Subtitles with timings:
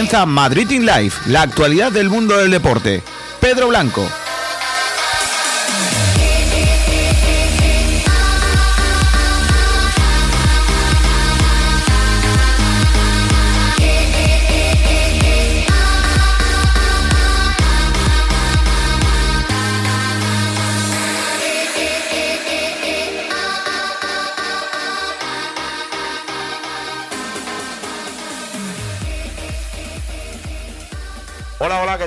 [0.00, 3.02] comienza Madrid in Life, la actualidad del mundo del deporte.
[3.38, 4.19] Pedro Blanco.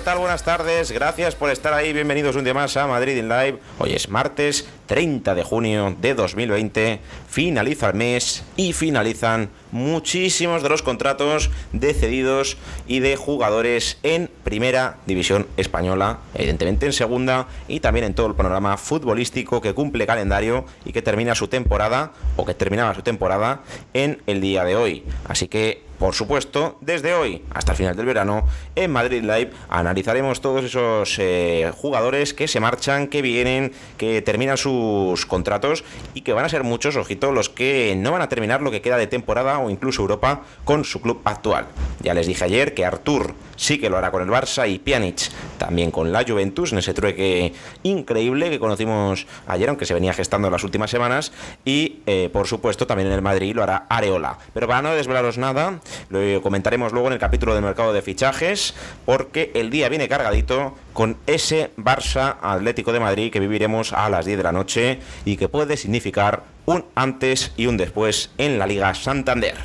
[0.03, 0.91] Buenas tardes.
[0.91, 1.93] Gracias por estar ahí.
[1.93, 3.59] Bienvenidos un día más a Madrid in Live.
[3.79, 6.99] Hoy es martes 30 de junio de 2020.
[7.29, 14.29] Finaliza el mes y finalizan muchísimos de los contratos de cedidos y de jugadores en
[14.43, 20.05] Primera División Española, evidentemente en Segunda y también en todo el panorama futbolístico que cumple
[20.05, 23.61] calendario y que termina su temporada o que terminaba su temporada
[23.93, 25.05] en el día de hoy.
[25.27, 30.41] Así que por supuesto, desde hoy hasta el final del verano, en Madrid Live analizaremos
[30.41, 36.33] todos esos eh, jugadores que se marchan, que vienen, que terminan sus contratos y que
[36.33, 39.07] van a ser muchos, ojito, los que no van a terminar lo que queda de
[39.07, 41.67] temporada o incluso Europa con su club actual.
[42.01, 45.29] Ya les dije ayer que Artur sí que lo hará con el Barça y Pjanic
[45.57, 50.49] también con la Juventus en ese trueque increíble que conocimos ayer, aunque se venía gestando
[50.49, 51.31] las últimas semanas.
[51.63, 54.37] Y eh, por supuesto también en el Madrid lo hará Areola.
[54.53, 55.79] Pero para no desvelaros nada,
[56.09, 58.73] lo comentaremos luego en el capítulo de mercado de fichajes,
[59.05, 64.25] porque el día viene cargadito con ese Barça Atlético de Madrid que viviremos a las
[64.25, 68.67] 10 de la noche y que puede significar un antes y un después en la
[68.67, 69.55] Liga Santander.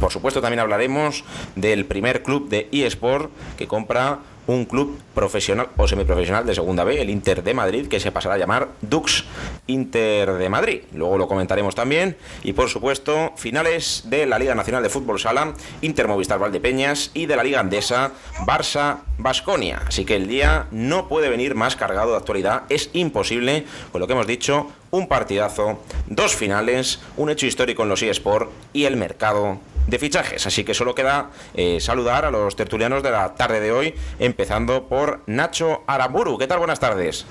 [0.00, 1.24] Por supuesto, también hablaremos
[1.54, 7.00] del primer club de eSport que compra un club profesional o semiprofesional de Segunda B,
[7.00, 9.24] el Inter de Madrid, que se pasará a llamar Dux
[9.66, 10.82] Inter de Madrid.
[10.92, 12.16] Luego lo comentaremos también.
[12.42, 17.26] Y por supuesto, finales de la Liga Nacional de Fútbol Sala, Inter Movistar Valdepeñas y
[17.26, 18.12] de la Liga Andesa,
[18.46, 19.82] Barça Basconia.
[19.86, 22.62] Así que el día no puede venir más cargado de actualidad.
[22.68, 27.88] Es imposible, con lo que hemos dicho, un partidazo, dos finales, un hecho histórico en
[27.88, 30.46] los eSport y el mercado de fichajes.
[30.46, 34.88] Así que solo queda eh, saludar a los tertulianos de la tarde de hoy, empezando
[34.88, 36.38] por Nacho Aramburu.
[36.38, 36.58] ¿Qué tal?
[36.58, 37.26] Buenas tardes.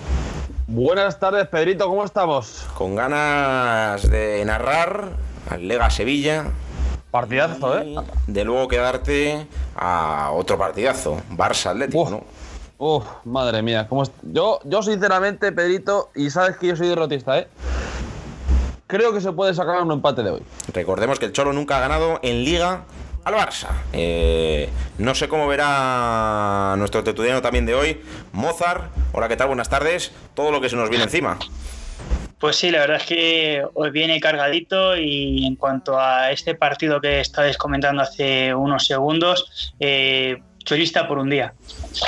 [0.67, 2.65] Buenas tardes, Pedrito, ¿cómo estamos?
[2.75, 5.11] Con ganas de narrar
[5.49, 6.45] al Lega Sevilla.
[7.11, 7.95] Partidazo, ¿eh?
[8.27, 9.45] De luego quedarte
[9.75, 12.23] a otro partidazo, Barça Atlético, ¿no?
[12.77, 13.87] Uf, madre mía.
[13.87, 17.47] ¿cómo yo, yo, sinceramente, Pedrito, y sabes que yo soy derrotista, ¿eh?
[18.87, 20.41] Creo que se puede sacar un empate de hoy.
[20.73, 22.85] Recordemos que el Cholo nunca ha ganado en Liga
[23.23, 23.69] al Barça.
[23.93, 28.01] Eh, no sé cómo verá nuestro tetudiano también de hoy.
[28.31, 29.47] Mozart, hola, ¿qué tal?
[29.47, 30.11] Buenas tardes.
[30.33, 31.37] Todo lo que se nos viene encima.
[32.39, 37.01] Pues sí, la verdad es que hoy viene cargadito y en cuanto a este partido
[37.01, 41.53] que estabais comentando hace unos segundos, eh, cholista por un día.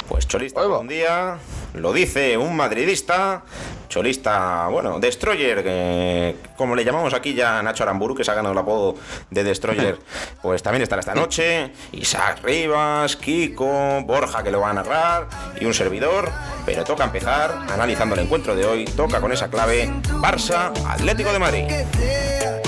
[0.09, 1.37] Pues cholista por un día,
[1.75, 3.43] lo dice un madridista,
[3.87, 8.33] cholista, bueno, Destroyer, que, como le llamamos aquí ya a Nacho Aramburu, que se ha
[8.33, 8.95] ganado el apodo
[9.29, 9.99] de Destroyer,
[10.41, 15.27] pues también estará esta noche, Isaac Rivas, Kiko, Borja que lo va a narrar
[15.61, 16.29] y un servidor,
[16.65, 19.87] pero toca empezar analizando el encuentro de hoy, toca con esa clave
[20.19, 22.66] Barça Atlético de Madrid.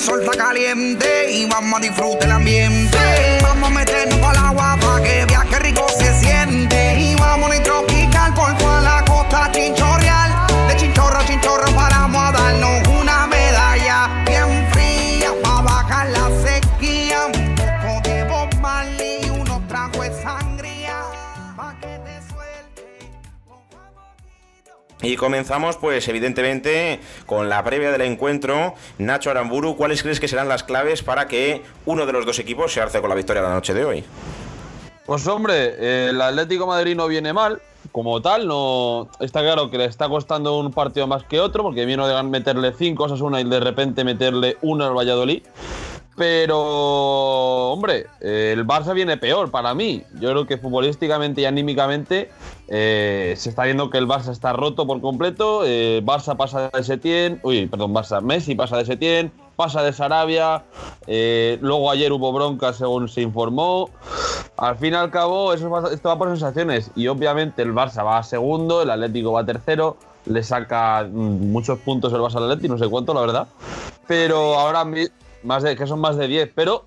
[0.00, 3.15] Sol está caliente y vamos a disfrutar el ambiente.
[25.06, 28.74] Y comenzamos, pues evidentemente, con la previa del encuentro.
[28.98, 32.72] Nacho Aramburu, ¿cuáles crees que serán las claves para que uno de los dos equipos
[32.72, 34.04] se arce con la victoria la noche de hoy?
[35.06, 37.62] Pues hombre, el Atlético Madrid no viene mal,
[37.92, 41.86] como tal, no está claro que le está costando un partido más que otro, porque
[41.86, 45.44] vino de meterle cinco cosas una y de repente meterle uno al Valladolid.
[46.16, 50.02] Pero, hombre, el Barça viene peor para mí.
[50.14, 52.30] Yo creo que futbolísticamente y anímicamente
[52.68, 55.62] eh, se está viendo que el Barça está roto por completo.
[55.66, 60.64] Eh, Barça pasa de Setién, uy, perdón, Barça, Messi pasa de Setién, pasa de Sarabia.
[61.06, 63.90] Eh, luego ayer hubo bronca según se informó.
[64.56, 66.90] Al fin y al cabo, eso va, esto va por sensaciones.
[66.96, 69.98] Y obviamente el Barça va a segundo, el Atlético va a tercero.
[70.24, 73.48] Le saca mm, muchos puntos el Barça al Atlético, no sé cuánto, la verdad.
[74.06, 76.84] Pero ahora mismo más de, que son más de 10, pero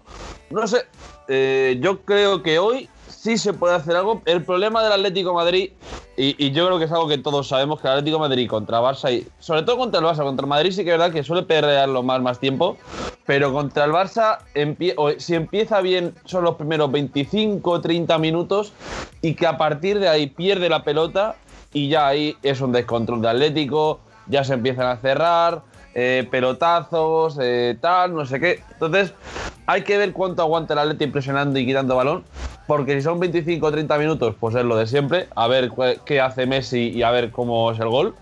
[0.49, 0.85] no sé,
[1.27, 4.21] eh, yo creo que hoy sí se puede hacer algo.
[4.25, 5.71] El problema del Atlético Madrid,
[6.17, 9.13] y, yo creo que es algo que todos sabemos, que el Atlético Madrid contra Barça,
[9.13, 12.03] y sobre todo contra el Barça, contra Madrid sí que es verdad que suele perrearlo
[12.03, 12.77] más, más tiempo,
[13.25, 14.39] pero contra el Barça,
[15.17, 18.73] si empieza bien son los primeros 25, 30 minutos,
[19.21, 21.35] y que a partir de ahí pierde la pelota,
[21.71, 25.61] y ya ahí es un descontrol de Atlético, ya se empiezan a cerrar,
[25.93, 28.61] eh, pelotazos, eh, tal, no sé qué.
[28.71, 29.13] Entonces,
[29.65, 32.23] hay que ver cuánto aguanta el Atleti presionando y quitando balón,
[32.67, 35.71] porque si son 25 o 30 minutos, pues es lo de siempre, a ver
[36.05, 38.15] qué hace Messi y a ver cómo es el gol.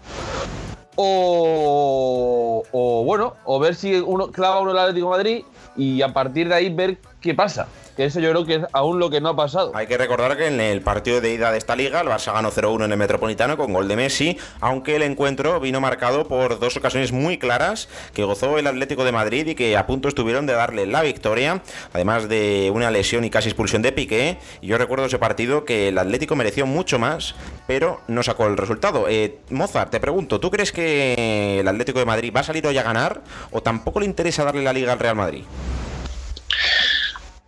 [1.00, 5.44] O, bueno, o ver si uno clava uno el Atlético Madrid
[5.76, 7.68] y a partir de ahí ver qué pasa
[7.98, 9.72] que eso yo creo que es aún lo que no ha pasado.
[9.74, 12.52] Hay que recordar que en el partido de ida de esta liga, el Barça ganó
[12.52, 16.78] 0-1 en el Metropolitano con gol de Messi, aunque el encuentro vino marcado por dos
[16.78, 20.54] ocasiones muy claras que gozó el Atlético de Madrid y que a punto estuvieron de
[20.54, 24.38] darle la victoria, además de una lesión y casi expulsión de Piqué.
[24.62, 27.34] Yo recuerdo ese partido que el Atlético mereció mucho más,
[27.66, 29.08] pero no sacó el resultado.
[29.10, 32.78] Eh, Mozart, te pregunto, ¿tú crees que el Atlético de Madrid va a salir hoy
[32.78, 35.44] a ganar o tampoco le interesa darle la liga al Real Madrid?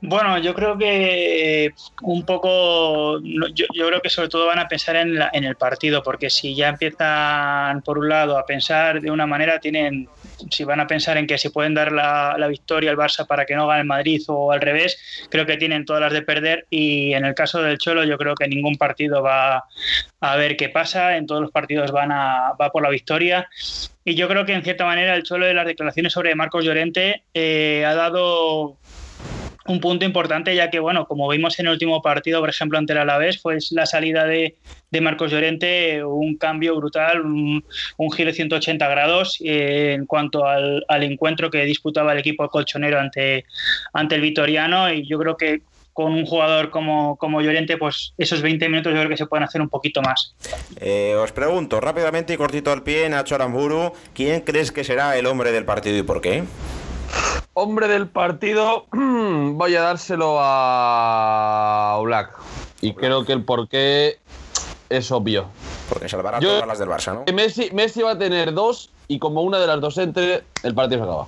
[0.01, 1.73] Bueno, yo creo que
[2.03, 6.29] un poco, yo, creo que sobre todo van a pensar en, en, el partido, porque
[6.29, 10.07] si ya empiezan por un lado a pensar de una manera, tienen,
[10.49, 13.55] si van a pensar en que se pueden dar la, victoria al Barça para que
[13.55, 17.13] no gane el Madrid o al revés, creo que tienen todas las de perder y
[17.13, 19.65] en el caso del Cholo yo creo que ningún partido va
[20.21, 23.49] a ver qué pasa, en todos los partidos van a, va por la victoria.
[24.05, 27.23] Y yo creo que en cierta manera el Cholo de las declaraciones sobre Marcos Llorente
[27.33, 28.77] eh, ha dado
[29.69, 32.93] un punto importante, ya que, bueno, como vimos en el último partido, por ejemplo, ante
[32.93, 34.55] el Alavés, fue la salida de,
[35.01, 37.63] Marcos Llorente, un cambio brutal, un,
[38.15, 43.45] giro de 180 grados eh, en cuanto al, encuentro que disputaba el equipo colchonero ante,
[43.93, 45.61] ante el Vitoriano, y yo creo que
[45.93, 49.43] con un jugador como, como Llorente, pues esos 20 minutos yo creo que se pueden
[49.43, 50.33] hacer un poquito más.
[50.79, 55.25] Eh, os pregunto rápidamente y cortito al pie, Nacho Aramburu, ¿quién crees que será el
[55.25, 56.43] hombre del partido y por qué?
[57.61, 62.31] Hombre del partido, voy a dárselo a Black.
[62.79, 64.17] Y creo que el porqué
[64.87, 65.47] es obvio.
[65.89, 67.25] Porque salvará todas las del Barça, ¿no?
[67.33, 71.03] Messi, Messi va a tener dos y como una de las dos entre, el partido
[71.03, 71.27] se acaba.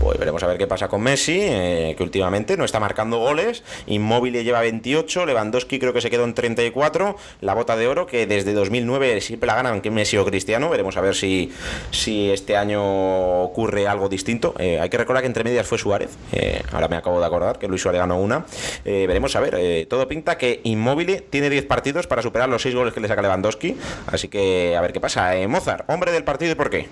[0.00, 3.62] Pues veremos a ver qué pasa con Messi, eh, que últimamente no está marcando goles.
[3.86, 7.16] Inmóvil lleva 28, Lewandowski creo que se quedó en 34.
[7.42, 10.70] La bota de oro, que desde 2009 siempre la ganan que Messi o Cristiano.
[10.70, 11.52] Veremos a ver si,
[11.90, 14.54] si este año ocurre algo distinto.
[14.58, 16.16] Eh, hay que recordar que entre medias fue Suárez.
[16.32, 18.46] Eh, ahora me acabo de acordar que Luis Suárez ganó una.
[18.84, 19.86] veremos a ver.
[19.86, 23.20] todo pinta que Inmóvil tiene 10 partidos para superar los 6 goles que le saca
[23.20, 23.76] Lewandowski.
[24.06, 25.34] Así que a ver qué pasa.
[25.46, 26.88] Mozart, hombre del partido y por qué.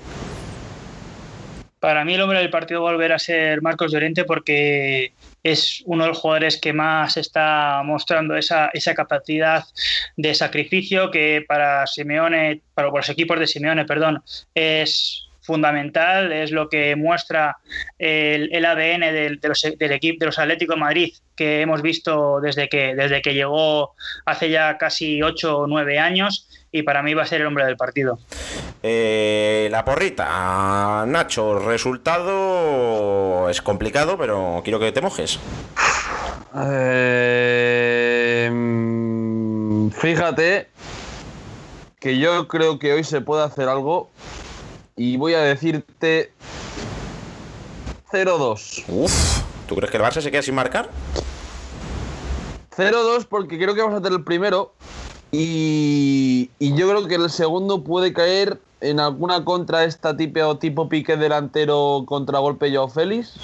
[1.81, 6.09] Para mí el hombre del partido volverá a ser Marcos Llorente porque es uno de
[6.09, 9.65] los jugadores que más está mostrando esa, esa capacidad
[10.17, 14.23] de sacrificio que para Simeone, para los equipos de Simeone, perdón,
[14.55, 17.57] es fundamental, es lo que muestra
[17.99, 22.95] el, ADN del, del equipo de los Atléticos de Madrid que hemos visto desde que,
[22.95, 23.95] desde que llegó
[24.27, 27.65] hace ya casi 8 o 9 años y para mí va a ser el hombre
[27.65, 28.19] del partido.
[28.83, 35.39] Eh, la porrita, Nacho, resultado es complicado, pero quiero que te mojes.
[36.57, 38.51] Eh,
[39.93, 40.69] fíjate
[41.99, 44.11] que yo creo que hoy se puede hacer algo
[44.97, 46.33] y voy a decirte
[48.13, 48.85] 0-2.
[48.89, 50.91] Uf, ¿tú crees que el Barça se queda sin marcar?
[52.77, 54.75] 0-2 porque creo que vamos a tener el primero
[55.31, 61.17] y, yo creo que el segundo puede caer en alguna contra esta tipo, tipo pique
[61.17, 63.35] delantero contra golpe Joao Félix.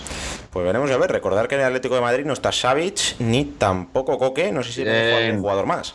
[0.50, 3.44] Pues veremos a ver, recordar que en el Atlético de Madrid no está Savic ni
[3.44, 5.94] tampoco Coque, no sé si hay un jugador más.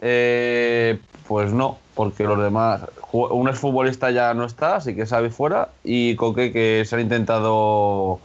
[0.00, 2.82] Eh, pues no, porque los demás.
[3.12, 5.70] Un exfutbolista ya no está, así que sabe fuera.
[5.84, 8.20] Y Coque, que se ha intentado.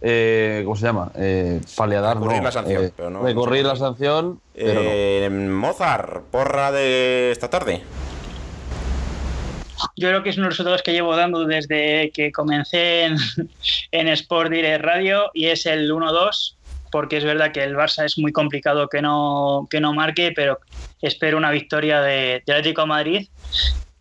[0.00, 1.12] Eh, ¿Cómo se llama?
[1.14, 2.30] Eh, paliadar, no.
[2.40, 2.84] la sanción.
[2.84, 4.40] Eh, pero no, la sanción.
[4.54, 7.82] Eh, Mozart, porra de esta tarde.
[9.96, 13.16] Yo creo que es uno de los resultados que llevo dando desde que comencé en,
[13.92, 16.56] en Sport Direct Radio y es el 1-2
[16.90, 20.58] porque es verdad que el Barça es muy complicado que no, que no marque, pero
[21.00, 23.28] espero una victoria de, Atlético Madrid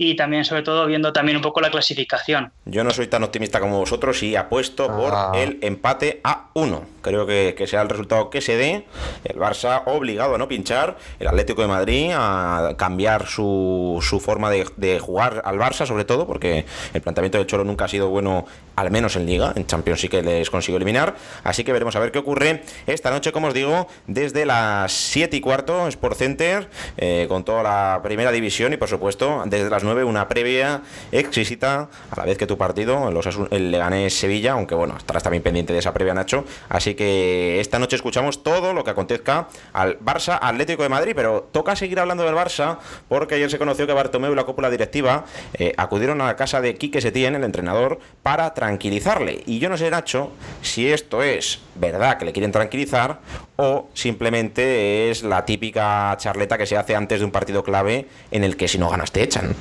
[0.01, 2.53] y también sobre todo viendo también un poco la clasificación.
[2.65, 5.33] Yo no soy tan optimista como vosotros y apuesto por Ah.
[5.35, 6.83] el empate a 1.
[7.01, 8.85] Creo que, que sea el resultado que se dé.
[9.25, 14.49] El Barça obligado a no pinchar, el Atlético de Madrid a cambiar su, su forma
[14.49, 18.07] de, de jugar al Barça, sobre todo, porque el planteamiento del Cholo nunca ha sido
[18.09, 18.45] bueno,
[18.77, 19.51] al menos en Liga.
[19.55, 21.15] En Champions sí que les consiguió eliminar.
[21.43, 25.35] Así que veremos a ver qué ocurre esta noche, como os digo, desde las 7
[25.35, 29.83] y cuarto, Sport Center, eh, con toda la primera división y, por supuesto, desde las
[29.83, 30.81] 9, una previa
[31.11, 35.43] exquisita, a la vez que tu partido, Osasun- el Leganés Sevilla, aunque bueno, estarás también
[35.43, 36.45] pendiente de esa previa, Nacho.
[36.69, 41.49] Así que esta noche escuchamos todo lo que acontezca al Barça Atlético de Madrid, pero
[41.51, 42.77] toca seguir hablando del Barça,
[43.07, 46.61] porque ayer se conoció que Bartomeu y la cúpula directiva eh, acudieron a la casa
[46.61, 49.43] de Quique Setién, el entrenador, para tranquilizarle.
[49.45, 50.31] Y yo no sé, Nacho,
[50.61, 53.19] si esto es verdad que le quieren tranquilizar
[53.61, 58.45] o simplemente es la típica charleta que se hace antes de un partido clave en
[58.45, 59.53] el que si no ganas te echan.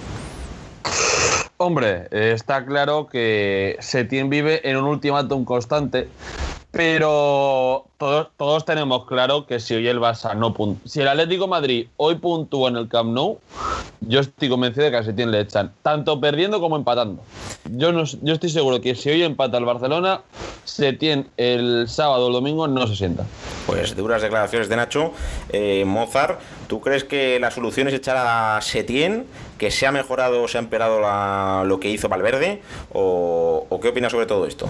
[1.57, 6.07] Hombre, está claro que Setién vive en un ultimátum constante,
[6.79, 7.87] pero
[8.37, 12.15] todos, tenemos claro que si hoy el Barça no punt- si el Atlético Madrid hoy
[12.15, 13.41] puntúa en el Camp Nou,
[14.01, 17.21] yo estoy convencido de que a Setién le echan, tanto perdiendo como empatando.
[17.69, 20.21] Yo, no, yo estoy seguro que si hoy empata el Barcelona,
[20.65, 23.25] Setién el sábado o el domingo no se sienta.
[23.67, 25.11] Pues duras declaraciones de Nacho.
[25.49, 29.27] Eh, Mozart, ¿tú crees que la solución es echar a Setién,
[29.59, 32.63] que se ha mejorado o se ha empeorado lo que hizo Valverde?
[32.93, 34.69] ¿O, o qué opinas sobre todo esto?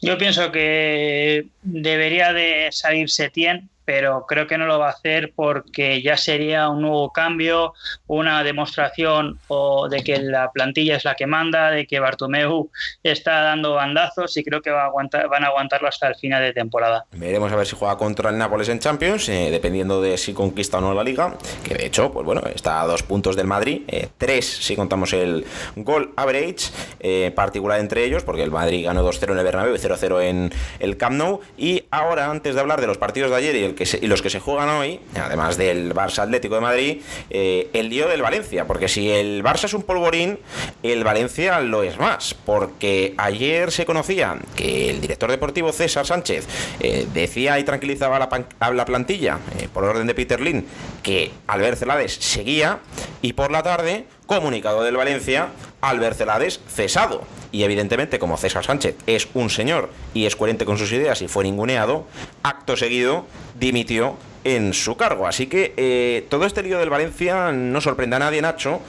[0.00, 5.32] Yo pienso que debería de salir Setién, pero creo que no lo va a hacer
[5.34, 7.72] porque ya sería un nuevo cambio,
[8.06, 12.70] una demostración o de que la plantilla es la que manda, de que Bartomeu
[13.02, 16.52] está dando bandazos y creo que va aguantar, van a aguantarlo hasta el final de
[16.52, 17.06] temporada.
[17.12, 20.78] Veremos a ver si juega contra el Nápoles en Champions, eh, dependiendo de si conquista
[20.78, 23.82] o no la Liga, que de hecho, pues bueno, está a dos puntos del Madrid,
[23.86, 29.04] eh, tres si contamos el gol average, eh, particular entre ellos, porque el Madrid ganó
[29.04, 31.40] 2-0 en el Bernabéu y 0-0 en el Camp Nou.
[31.56, 34.22] Y ahora, antes de hablar de los partidos de ayer y, el que y los
[34.22, 38.66] que se juegan hoy, además del Barça Atlético de Madrid, eh, el lío del Valencia,
[38.66, 40.38] porque si el Barça es un polvorín,
[40.82, 46.46] el Valencia lo es más, porque ayer se conocía que el director deportivo César Sánchez
[46.80, 50.66] eh, decía y tranquilizaba a la, a la plantilla, eh, por orden de Peter Lin,
[51.02, 52.80] que Albert Celades seguía,
[53.22, 55.48] y por la tarde, comunicado del Valencia,
[55.80, 57.22] Albert Celades cesado.
[57.52, 61.28] Y evidentemente, como César Sánchez es un señor y es coherente con sus ideas y
[61.28, 62.04] fue ninguneado,
[62.42, 63.24] acto seguido
[63.58, 65.26] dimitió en su cargo.
[65.26, 68.80] Así que eh, todo este lío del Valencia no sorprende a nadie, Nacho.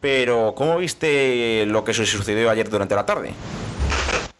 [0.00, 3.32] Pero, ¿cómo viste lo que sucedió ayer durante la tarde?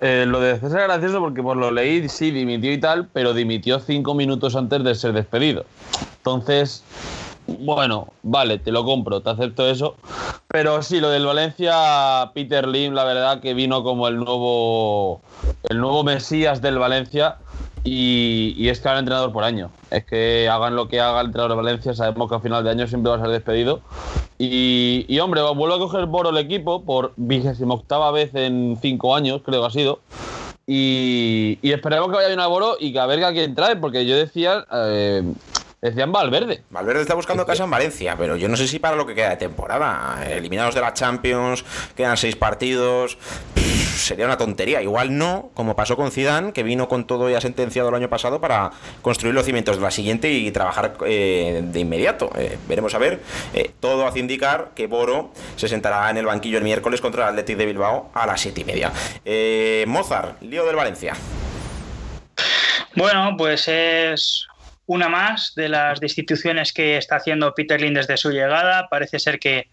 [0.00, 3.34] Eh, lo de César es gracioso porque por lo leí, sí, dimitió y tal, pero
[3.34, 5.66] dimitió cinco minutos antes de ser despedido.
[6.18, 6.82] Entonces,
[7.58, 9.96] bueno, vale, te lo compro, te acepto eso.
[10.48, 15.20] Pero sí, lo del Valencia, Peter Lim, la verdad que vino como el nuevo,
[15.68, 17.36] el nuevo Mesías del Valencia.
[17.82, 19.70] Y, y es que ahora entrenador por año.
[19.90, 22.70] Es que hagan lo que haga el entrenador de Valencia, sabemos que a final de
[22.70, 23.80] año siempre va a ser despedido.
[24.42, 29.42] Y, hombre, vuelve a coger Boro el equipo por vigésima octava vez en cinco años,
[29.44, 30.00] creo que ha sido.
[30.66, 34.06] Y, y esperemos que vaya bien a Boro y que a ver a quién porque
[34.06, 35.22] yo decía, eh,
[35.80, 36.62] decían Valverde.
[36.70, 39.30] Valverde está buscando casa en Valencia, pero yo no sé si para lo que queda
[39.30, 40.24] de temporada.
[40.28, 41.64] Eliminados de la Champions,
[41.96, 43.16] quedan seis partidos.
[43.54, 44.82] pff, sería una tontería.
[44.82, 48.40] Igual no, como pasó con Zidane, que vino con todo ya sentenciado el año pasado
[48.40, 48.70] para
[49.02, 52.30] construir los cimientos de la siguiente y trabajar eh, de inmediato.
[52.36, 53.20] Eh, veremos a ver.
[53.54, 57.28] Eh, todo hace indicar que Boro se sentará en el banquillo el miércoles contra el
[57.30, 58.92] Athletic de Bilbao a las siete y media.
[59.24, 61.14] Eh, Mozart, lío del Valencia.
[62.96, 64.46] Bueno, pues es
[64.90, 68.88] una más de las destituciones que está haciendo Peter Lin desde su llegada.
[68.88, 69.68] Parece ser que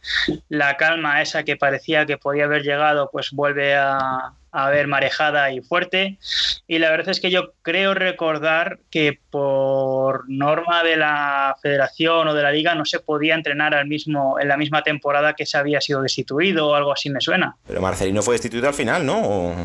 [0.48, 5.52] la calma esa que parecía que podía haber llegado, pues vuelve a, a ver marejada
[5.52, 6.20] y fuerte.
[6.68, 12.36] Y la verdad es que yo creo recordar que por norma de la federación o
[12.36, 15.58] de la liga no se podía entrenar al mismo, en la misma temporada que se
[15.58, 17.56] había sido destituido o algo así me suena.
[17.66, 19.20] Pero Marcelino fue destituido al final, ¿no?
[19.20, 19.56] ¿O...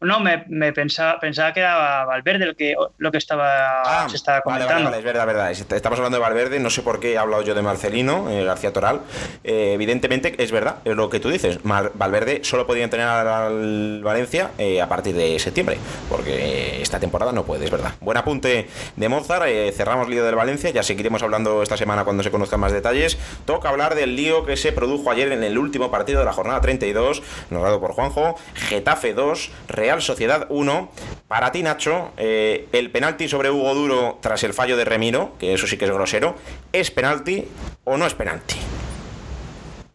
[0.00, 4.16] No, me, me, pensaba, pensaba que era Valverde el que, lo que estaba, Ah, se
[4.16, 4.74] estaba comentando.
[4.74, 5.50] vale, vale, es verdad, verdad.
[5.50, 8.44] Es- Estamos hablando de Valverde, no sé por qué he hablado yo de Marcelino, eh,
[8.44, 9.00] García Toral.
[9.44, 11.58] Eh, evidentemente, es verdad, es lo que tú dices.
[11.62, 15.78] Valverde solo podía entrenar al Valencia eh, a partir de septiembre,
[16.10, 17.92] porque esta temporada no puede, es verdad.
[18.00, 22.30] Buen apunte de Mozart, cerramos lío del Valencia, ya seguiremos hablando esta semana cuando se
[22.30, 23.16] conozcan más detalles.
[23.46, 26.60] Toca hablar del lío que se produjo ayer en el último partido de la jornada
[26.60, 30.90] 32, narrado por Juanjo, Getafe 2, Real Sociedad 1.
[31.28, 35.54] Para ti, Nacho, eh, el penalti sobre Hugo Duro tras el fallo de Remiro, que
[35.54, 36.34] eso sí que es grosero,
[36.72, 37.48] ¿es penalti
[37.84, 38.56] o no es penalti?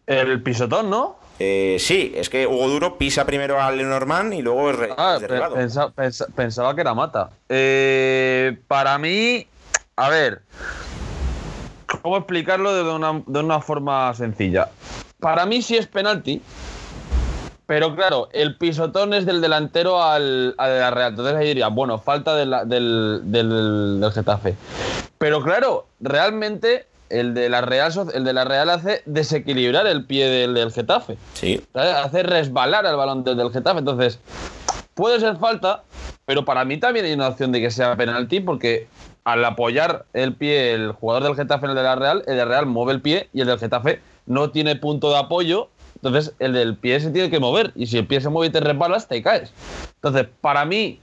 [0.06, 1.18] El pisotón, ¿no?
[1.38, 5.14] Eh, sí, es que Hugo Duro pisa primero al Lenormand y luego es, re- Ah,
[5.16, 5.54] es derribado.
[5.54, 7.30] pe- pensa- pensa- pensaba que era mata.
[7.48, 9.46] Eh, para mí,
[9.96, 10.42] a ver,
[12.02, 14.68] ¿cómo explicarlo de una, de una forma sencilla?
[15.18, 16.42] Para mí sí es penalti,
[17.70, 21.10] pero claro, el pisotón es del delantero al, al de la Real.
[21.10, 24.56] Entonces ahí diría, bueno, falta de la- del, del, del Getafe.
[25.18, 30.28] Pero claro, realmente el de la Real, el de la Real hace desequilibrar el pie
[30.28, 31.16] del, del Getafe.
[31.34, 31.94] Sí, ¿sabes?
[31.94, 33.78] Hace resbalar el balón desde el Getafe.
[33.78, 34.18] Entonces,
[34.94, 35.84] puede ser falta,
[36.26, 38.88] pero para mí también hay una opción de que sea penalti porque
[39.22, 42.44] al apoyar el pie el jugador del Getafe en el de la Real, el de
[42.44, 45.68] Real mueve el pie y el del Getafe no tiene punto de apoyo.
[46.02, 47.72] Entonces, el del pie se tiene que mover.
[47.74, 49.52] Y si el pie se mueve y te resbalas, te caes.
[49.96, 50.98] Entonces, para mí,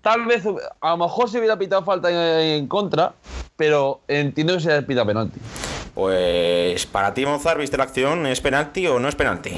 [0.00, 0.44] tal vez
[0.80, 2.10] a lo mejor se hubiera pitado falta
[2.42, 3.14] en, contra,
[3.56, 5.40] pero entiendo que se hubiera pitado penalti.
[5.94, 8.26] pues para ti, Mozart, ¿viste la acción?
[8.26, 9.52] ¿Es penalti o no es penalti?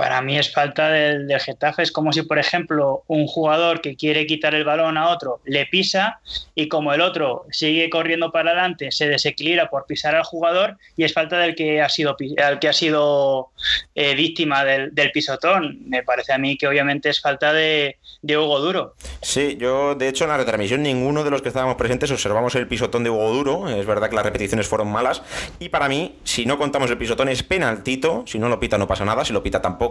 [0.00, 1.82] Para mí es falta del, del Getafe.
[1.82, 5.66] Es como si, por ejemplo, un jugador que quiere quitar el balón a otro le
[5.66, 6.20] pisa
[6.54, 11.04] y como el otro sigue corriendo para adelante, se desequilibra por pisar al jugador y
[11.04, 13.50] es falta del que ha sido, al que ha sido
[13.94, 15.80] eh, víctima del, del pisotón.
[15.86, 18.94] Me parece a mí que obviamente es falta de, de Hugo Duro.
[19.20, 22.66] Sí, yo de hecho en la retransmisión ninguno de los que estábamos presentes observamos el
[22.66, 23.68] pisotón de Hugo Duro.
[23.68, 25.20] Es verdad que las repeticiones fueron malas.
[25.58, 28.24] Y para mí, si no contamos el pisotón, es penaltito.
[28.26, 29.26] Si no lo pita, no pasa nada.
[29.26, 29.89] Si lo pita, tampoco.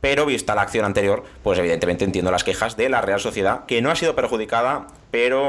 [0.00, 3.82] Pero vista la acción anterior, pues evidentemente entiendo las quejas de la Real Sociedad, que
[3.82, 4.86] no ha sido perjudicada.
[5.10, 5.42] Pero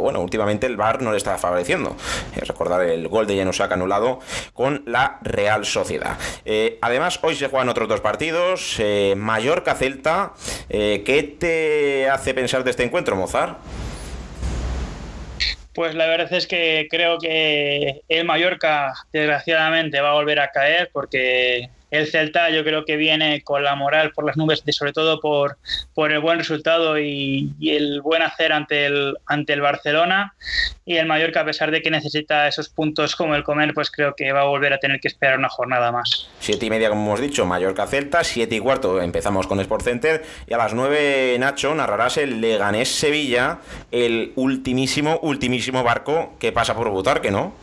[0.00, 1.96] bueno, últimamente el VAR no le está favoreciendo.
[2.36, 4.20] Eh, recordar el gol de Januzak anulado
[4.52, 6.16] con la Real Sociedad.
[6.44, 8.76] Eh, además, hoy se juegan otros dos partidos.
[8.78, 10.34] Eh, Mallorca-Celta.
[10.68, 13.58] Eh, ¿Qué te hace pensar de este encuentro, Mozart?
[15.74, 20.90] Pues la verdad es que creo que el Mallorca, desgraciadamente, va a volver a caer
[20.92, 24.92] porque el Celta yo creo que viene con la moral por las nubes, de- sobre
[24.92, 25.58] todo por,
[25.94, 30.34] por el buen resultado y, el buen hacer ante el, ante el Barcelona.
[30.84, 34.14] Y el Mallorca, a pesar de que necesita esos puntos como el comer, pues creo
[34.16, 36.28] que va a volver a tener que esperar una jornada más.
[36.40, 38.24] Siete y media, como hemos dicho, Mallorca-Celta.
[38.24, 40.24] Siete y cuarto empezamos con Sport Center.
[40.48, 43.58] Y a las nueve, Nacho, narrarás el Leganés-Sevilla,
[43.90, 47.54] el ultimísimo, ultimísimo barco que pasa por Butarque, ¿no?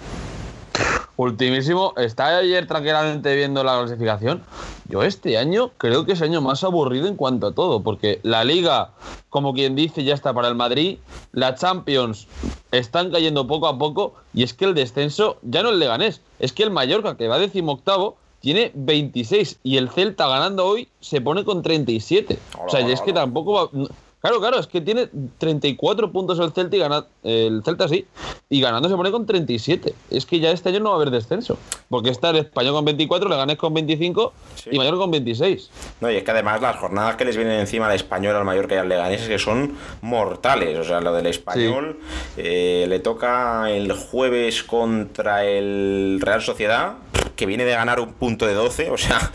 [1.20, 4.42] Ultimísimo, está ayer tranquilamente viendo la clasificación.
[4.88, 8.22] Yo este año creo que es el año más aburrido en cuanto a todo, porque
[8.24, 8.92] la liga,
[9.28, 11.00] como quien dice, ya está para el Madrid,
[11.34, 12.26] la Champions
[12.72, 16.54] están cayendo poco a poco, y es que el descenso ya no es Leganés, es
[16.54, 21.44] que el Mallorca, que va decimoctavo, tiene 26, y el Celta ganando hoy se pone
[21.44, 22.40] con 37.
[22.66, 23.90] O sea, y es que tampoco va...
[24.22, 28.06] Claro, claro, es que tiene 34 puntos el Celta y gana, el Celta sí,
[28.50, 29.94] y ganando se pone con 37.
[30.12, 32.84] Es que ya este año no va a haber descenso, porque está el Español con
[32.84, 34.70] 24, le ganes con 25 Sí.
[34.74, 35.70] y Mallorca con 26.
[36.02, 38.76] No, y es que además las jornadas que les vienen encima al español, al Mallorca
[38.76, 40.78] y al Leganés es que son mortales.
[40.78, 41.98] O sea, lo del español
[42.36, 46.96] eh, le toca el jueves contra el Real Sociedad,
[47.40, 48.90] que viene de ganar un punto de 12.
[48.92, 49.32] O sea,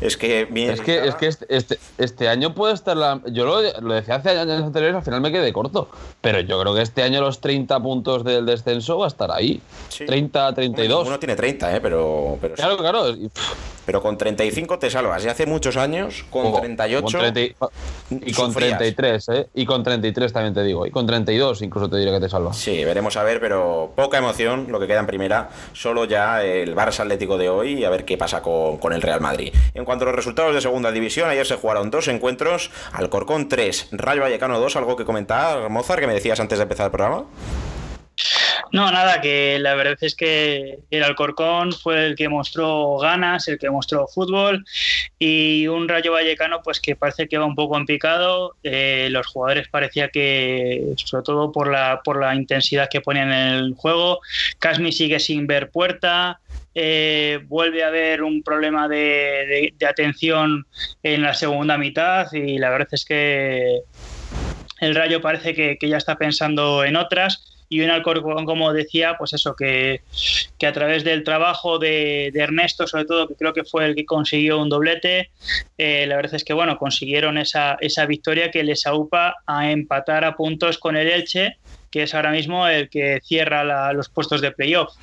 [0.00, 0.74] es que viene.
[0.74, 3.20] Es que, es que este, este, este año puede estar la...
[3.32, 5.88] Yo lo, lo decía hace años anteriores, al final me quedé corto,
[6.20, 9.60] pero yo creo que este año los 30 puntos del descenso va a estar ahí.
[9.88, 10.06] Sí.
[10.06, 11.08] 30, 32.
[11.08, 11.80] Uno tiene 30, ¿eh?
[11.80, 12.62] pero, pero, sí.
[12.62, 13.10] Claro, claro.
[13.10, 15.24] y, pff, pero con 35 te salvas.
[15.24, 17.02] Y hace muchos años, con Ojo, 38.
[17.18, 18.76] con 30 y- con sufrías.
[18.76, 19.46] 33, ¿eh?
[19.54, 20.86] Y con 33 también te digo.
[20.86, 22.52] Y con 32 incluso te diré que te salva.
[22.52, 25.48] Sí, veremos a ver, pero poca emoción lo que queda en primera.
[25.72, 29.00] Solo ya el Barça Atlético de hoy y a ver qué pasa con, con el
[29.00, 29.54] Real Madrid.
[29.72, 33.88] En cuanto a los resultados de segunda división, ayer se jugaron dos encuentros: Alcorcón 3,
[33.92, 34.76] Rayo Vallecano 2.
[34.76, 37.24] ¿Algo que comentar, Mozart, que me decías antes de empezar el programa?
[38.72, 43.58] No, nada, que la verdad es que el Alcorcón fue el que mostró ganas, el
[43.58, 44.64] que mostró fútbol
[45.18, 48.56] y un Rayo Vallecano pues que parece que va un poco en picado.
[48.62, 53.54] Eh, los jugadores parecía que, sobre todo por la, por la intensidad que ponían en
[53.54, 54.20] el juego,
[54.58, 56.40] Casmi sigue sin ver puerta.
[56.74, 60.66] eh, vuelve a haber un problema de, de- atención
[61.02, 63.80] en la segunda mitad y la verdad es que
[64.80, 69.16] el Rayo parece que, que ya está pensando en otras y un Alcorcón, como decía,
[69.18, 70.00] pues eso, que,
[70.58, 74.06] que a través del trabajo de, Ernesto, sobre todo, que creo que fue el que
[74.06, 75.30] consiguió un doblete,
[75.76, 80.24] eh, la verdad es que, bueno, consiguieron esa, esa victoria que les aupa a empatar
[80.24, 81.58] a puntos con el Elche,
[81.90, 84.94] que es ahora mismo el que cierra la- los puestos de playoff.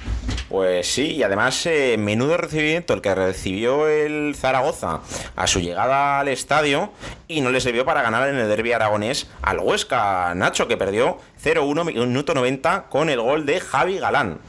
[0.49, 5.01] Pues sí, y además, eh, menudo recibimiento el que recibió el Zaragoza
[5.35, 6.91] a su llegada al estadio
[7.27, 11.17] y no le sirvió para ganar en el derby aragonés al Huesca, Nacho, que perdió
[11.43, 14.39] 0-1 minuto 90 con el gol de Javi Galán.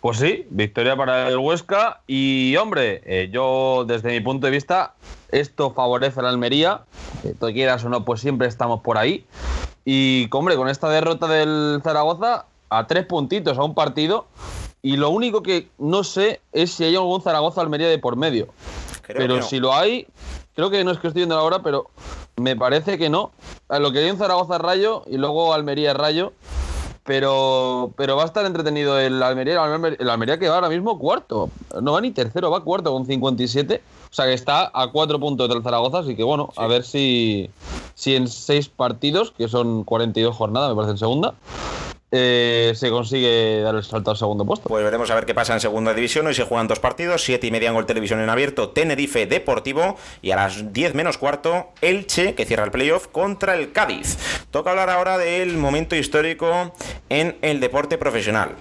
[0.00, 2.00] Pues sí, victoria para el Huesca.
[2.06, 4.94] Y hombre, eh, yo desde mi punto de vista,
[5.30, 6.80] esto favorece a la Almería.
[7.24, 9.26] Eh, tú quieras o no, pues siempre estamos por ahí.
[9.84, 14.26] Y hombre, con esta derrota del Zaragoza, a tres puntitos a un partido.
[14.84, 18.48] Y lo único que no sé es si hay algún Zaragoza-Almería de por medio.
[19.02, 19.42] Creo pero no.
[19.42, 20.08] si lo hay,
[20.56, 21.88] creo que no es que estoy viendo ahora, pero
[22.36, 23.30] me parece que no.
[23.68, 26.32] A lo que hay en Zaragoza Rayo y luego Almería Rayo.
[27.04, 30.68] Pero, pero va a estar entretenido el Almería, el Almería, el Almería que va ahora
[30.68, 31.50] mismo cuarto.
[31.80, 33.82] No va ni tercero, va cuarto con 57.
[34.10, 37.50] O sea que está a cuatro puntos del Zaragoza, así que bueno, a ver si,
[37.94, 41.34] si en seis partidos, que son 42 jornadas, me parece en segunda,
[42.14, 44.68] eh, se consigue dar el salto al segundo puesto.
[44.68, 46.26] Pues veremos a ver qué pasa en segunda división.
[46.26, 49.96] Hoy se juegan dos partidos, siete y media en Gol Televisión en abierto, Tenerife Deportivo
[50.20, 54.18] y a las 10 menos cuarto, Elche, que cierra el playoff, contra el Cádiz.
[54.50, 56.74] Toca hablar ahora del momento histórico
[57.08, 58.56] en el deporte profesional.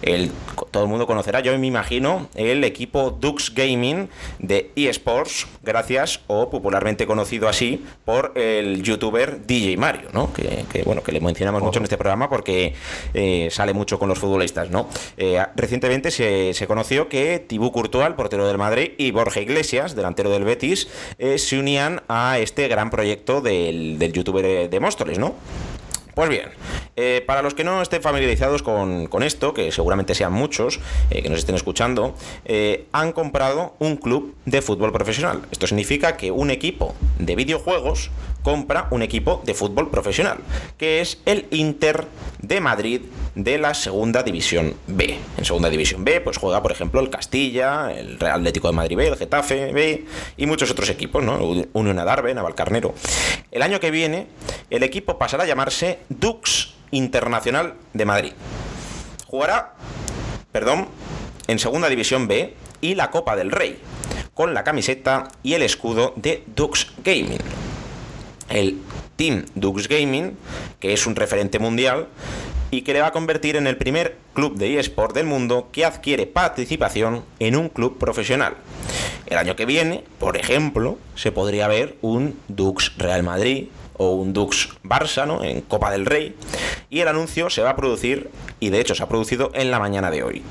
[0.00, 0.32] El,
[0.76, 6.50] todo el mundo conocerá, yo me imagino, el equipo Dux Gaming de eSports, gracias o
[6.50, 10.34] popularmente conocido así por el youtuber DJ Mario, ¿no?
[10.34, 12.74] Que, que, bueno, que le mencionamos mucho en este programa porque
[13.14, 14.86] eh, sale mucho con los futbolistas, ¿no?
[15.16, 19.96] Eh, recientemente se, se, conoció que Tibú Courtois, el portero del Madrid, y Borja Iglesias,
[19.96, 25.18] delantero del Betis, eh, se unían a este gran proyecto del, del youtuber de Móstoles,
[25.18, 25.36] ¿no?
[26.16, 26.48] Pues bien,
[26.96, 31.20] eh, para los que no estén familiarizados con, con esto, que seguramente sean muchos eh,
[31.20, 32.14] que nos estén escuchando,
[32.46, 35.42] eh, han comprado un club de fútbol profesional.
[35.50, 38.10] Esto significa que un equipo de videojuegos
[38.46, 40.38] compra un equipo de fútbol profesional,
[40.78, 42.06] que es el Inter
[42.40, 43.00] de Madrid
[43.34, 45.18] de la Segunda División B.
[45.36, 48.96] En Segunda División B, pues juega, por ejemplo, el Castilla, el Real Atlético de Madrid
[48.96, 50.04] B, el Getafe B
[50.36, 51.40] y muchos otros equipos, ¿no?
[51.72, 52.94] Unión Adarve, Navalcarnero.
[53.50, 54.28] El año que viene,
[54.70, 58.32] el equipo pasará a llamarse Dux Internacional de Madrid.
[59.26, 59.74] Jugará,
[60.52, 60.86] perdón,
[61.48, 63.80] en Segunda División B y la Copa del Rey,
[64.34, 67.40] con la camiseta y el escudo de Dux Gaming.
[68.48, 68.78] El
[69.16, 70.36] Team Dux Gaming,
[70.80, 72.08] que es un referente mundial
[72.70, 75.84] y que le va a convertir en el primer club de eSport del mundo que
[75.84, 78.54] adquiere participación en un club profesional.
[79.26, 84.32] El año que viene, por ejemplo, se podría ver un Dux Real Madrid o un
[84.32, 85.42] Dux Barça ¿no?
[85.42, 86.34] en Copa del Rey
[86.90, 88.30] y el anuncio se va a producir
[88.60, 90.42] y de hecho se ha producido en la mañana de hoy.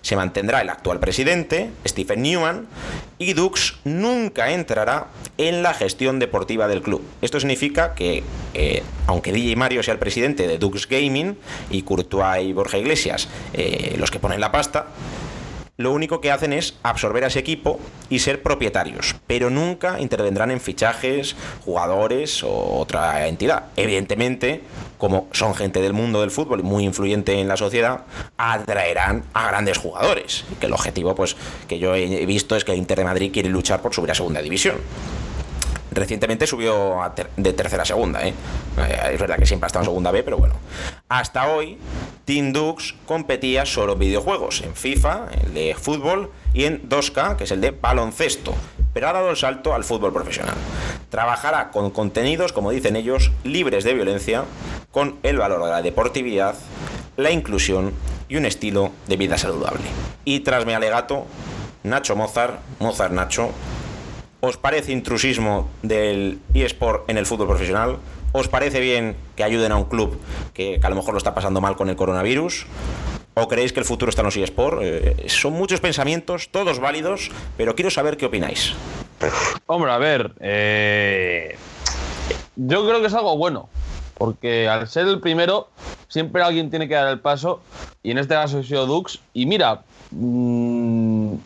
[0.00, 2.66] Se mantendrá el actual presidente, Stephen Newman,
[3.18, 7.02] y Dux nunca entrará en la gestión deportiva del club.
[7.20, 11.36] Esto significa que, eh, aunque DJ Mario sea el presidente de Dux Gaming
[11.70, 14.86] y Courtois y Borja Iglesias eh, los que ponen la pasta,
[15.76, 17.80] lo único que hacen es absorber a ese equipo
[18.10, 23.64] y ser propietarios, pero nunca intervendrán en fichajes, jugadores o otra entidad.
[23.76, 24.60] Evidentemente,
[24.98, 28.02] como son gente del mundo del fútbol y muy influyente en la sociedad,
[28.36, 30.44] atraerán a grandes jugadores.
[30.60, 31.36] Que el objetivo, pues,
[31.68, 34.14] que yo he visto es que el Inter de Madrid quiere luchar por subir a
[34.14, 34.76] segunda división
[35.92, 38.26] recientemente subió ter de tercera a segunda.
[38.26, 38.34] ¿eh?
[39.12, 40.54] Es verdad que siempre ha estado en segunda B, pero bueno.
[41.08, 41.78] Hasta hoy,
[42.24, 47.44] Team Dux competía solo en videojuegos, en FIFA, el de fútbol y en 2K, que
[47.44, 48.54] es el de baloncesto.
[48.94, 50.54] Pero ha dado el salto al fútbol profesional.
[51.10, 54.44] Trabajará con contenidos, como dicen ellos, libres de violencia,
[54.90, 56.54] con el valor de la deportividad,
[57.16, 57.92] la inclusión
[58.28, 59.84] y un estilo de vida saludable.
[60.24, 61.26] Y tras mi alegato,
[61.82, 63.50] Nacho Mozart, Mozart Nacho,
[64.44, 67.98] ¿Os parece intrusismo del eSport en el fútbol profesional?
[68.32, 70.18] ¿Os parece bien que ayuden a un club
[70.52, 72.66] que, a lo mejor lo está pasando mal con el coronavirus?
[73.34, 74.80] ¿O creéis que el futuro está en los eSport?
[74.82, 78.72] Eh, son muchos pensamientos, todos válidos, pero quiero saber qué opináis.
[79.66, 81.56] Hombre, a ver, eh,
[82.56, 83.68] yo creo que es algo bueno,
[84.18, 85.68] porque al ser el primero,
[86.08, 87.62] siempre alguien tiene que dar el paso,
[88.02, 91.36] y en este caso ha sido Dux, y mira, mmm,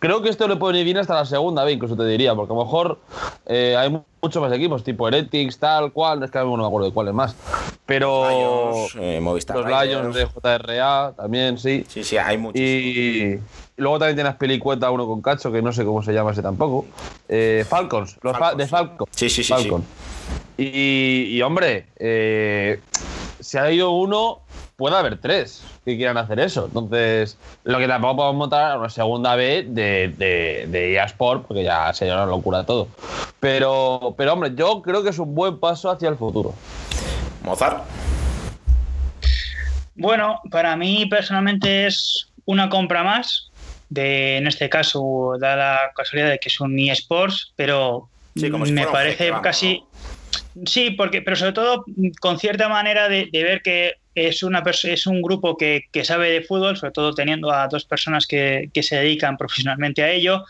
[0.00, 2.52] creo que esto le puede ir bien hasta la segunda B, incluso te diría, porque
[2.52, 2.98] a lo mejor
[3.46, 6.92] eh, hay muchos más equipos, tipo Heretics, tal cual, es que no me acuerdo de
[6.92, 7.36] cuáles más.
[7.86, 11.84] Pero Lions, eh, Movistar los Lions de JRA también, sí.
[11.86, 12.60] Sí, sí, hay muchos.
[12.60, 13.40] Y, y
[13.76, 16.86] luego también tienes Pelicueta, uno con Cacho, que no sé cómo se llama ese tampoco.
[17.28, 19.08] Eh, Falcons, los Falcons, fa de Falcon.
[19.10, 19.52] Sí, sí, sí.
[19.52, 19.82] Falcon.
[19.82, 20.10] sí.
[20.62, 22.80] Y, y, hombre, eh,
[23.40, 24.40] si ha ido uno,
[24.80, 26.64] puede haber tres que quieran hacer eso.
[26.64, 31.92] Entonces, lo que tampoco podemos montar una segunda B de, de, de eSport, porque ya
[31.92, 32.88] sería una locura todo.
[33.40, 36.54] Pero, pero, hombre, yo creo que es un buen paso hacia el futuro.
[37.42, 37.84] Mozart.
[39.96, 43.50] Bueno, para mí personalmente es una compra más.
[43.90, 48.64] De, en este caso, da la casualidad de que es un eSports, pero sí, como
[48.64, 49.80] si me parece casi.
[50.54, 50.64] ¿no?
[50.64, 51.84] Sí, porque, pero sobre todo
[52.20, 56.30] con cierta manera de, de, ver que es, una es un grupo que, que, sabe
[56.30, 60.44] de fútbol, sobre todo teniendo a dos personas que, que, se dedican profesionalmente a ello,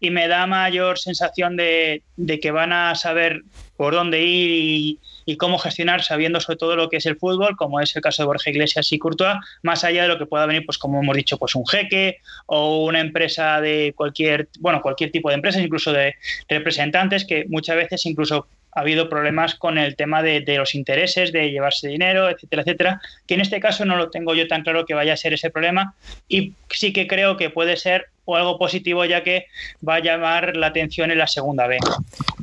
[0.00, 3.42] y me da mayor sensación de, de que van a saber
[3.78, 7.80] por dónde ir y, cómo gestionar, sabiendo sobre todo lo que es el fútbol, como
[7.80, 10.64] es el caso de Borja Iglesias y Courtois, más allá de lo que pueda venir,
[10.64, 12.16] pues como hemos dicho, pues un jeque
[12.46, 16.14] o una empresa de cualquier, bueno, cualquier tipo de empresas, incluso de
[16.48, 21.50] representantes, que muchas veces incluso ha habido problemas con el tema de, los intereses, de
[21.50, 24.94] llevarse dinero, etcétera, etcétera, que en este caso no lo tengo yo tan claro que
[24.94, 25.94] vaya a ser ese problema
[26.28, 29.46] y sí que creo que puede ser o algo positivo ya que
[29.86, 31.78] va a llamar la atención en la segunda B.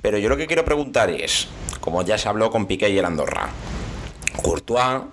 [0.01, 1.47] Pero yo lo que quiero preguntar es,
[1.79, 3.49] como ya se habló con Piqué y el Andorra,
[4.41, 5.03] Courtois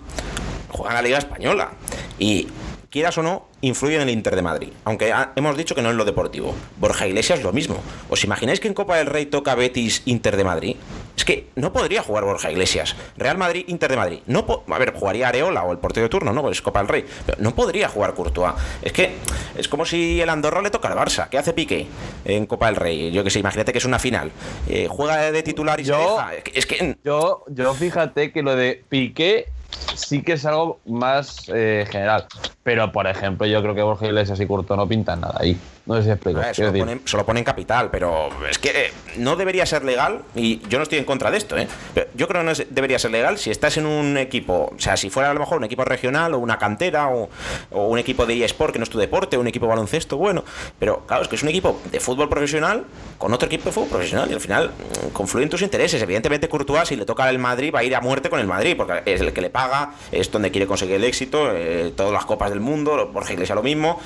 [0.69, 1.71] juega en la Liga Española
[2.17, 2.47] y
[2.93, 4.69] quieras o no, influye en el Inter de Madrid.
[4.83, 6.53] Aunque hemos dicho que no es lo deportivo.
[6.77, 7.77] Borja Iglesias lo mismo.
[8.07, 10.75] ¿Os imagináis que en Copa del Rey toca Betis Inter de Madrid?
[11.17, 12.95] Es que no podría jugar Borja Iglesias.
[13.17, 14.19] Real Madrid, Inter de Madrid.
[14.27, 16.43] No a ver, jugaría Areola o el portero de turno, ¿no?
[16.43, 17.05] Pues es Copa del Rey.
[17.25, 18.53] Pero no podría jugar Courtois.
[18.83, 19.15] Es que
[19.57, 21.29] es como si el Andorra le toca al Barça.
[21.29, 21.87] ¿Qué hace Piqué
[22.25, 23.11] en Copa del Rey?
[23.11, 24.31] Yo que sé, imagínate que es una final.
[24.69, 26.51] Eh, juega de titular y yo, se deja.
[26.53, 26.97] Es que.
[27.03, 29.47] Yo, yo fíjate que lo de Piqué
[29.95, 32.27] sí que es algo más eh, general.
[32.63, 35.57] Pero, por ejemplo, yo creo que Borja Iglesias y Curto no pintan nada ahí.
[35.85, 36.39] No sé si explico.
[36.39, 40.61] Ver, solo, ponen, solo, ponen, capital, pero es que eh, no debería ser legal, y
[40.69, 41.67] yo no estoy en contra de esto, ¿eh?
[41.93, 44.79] Pero yo creo que no es, debería ser legal si estás en un equipo, o
[44.79, 47.29] sea, si fuera a lo mejor un equipo regional o una cantera o,
[47.71, 50.45] o un equipo de eSport que no es tu deporte, un equipo de baloncesto, bueno,
[50.79, 52.85] pero claro, es que es un equipo de fútbol profesional
[53.17, 56.01] con otro equipo de fútbol profesional y al final mmm, confluyen tus intereses.
[56.01, 58.75] Evidentemente, Courtois, si le toca al Madrid, va a ir a muerte con el Madrid,
[58.77, 62.23] porque es el que le paga, es donde quiere conseguir el éxito, eh, todas las
[62.23, 63.99] copas del mundo, Borja Iglesias lo mismo,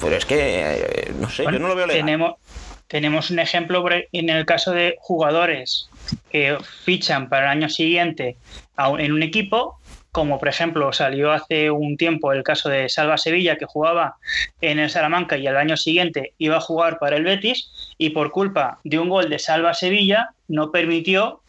[0.00, 2.04] pero es que, eh, no sé, bueno, yo no lo veo legal.
[2.04, 2.34] Tenemos,
[2.88, 5.88] tenemos un ejemplo en el caso de jugadores
[6.30, 8.36] que fichan para el año siguiente
[8.98, 9.78] en un equipo,
[10.12, 14.16] como por ejemplo salió hace un tiempo el caso de Salva Sevilla, que jugaba
[14.60, 18.30] en el Salamanca y al año siguiente iba a jugar para el Betis, y por
[18.30, 21.40] culpa de un gol de Salva Sevilla no permitió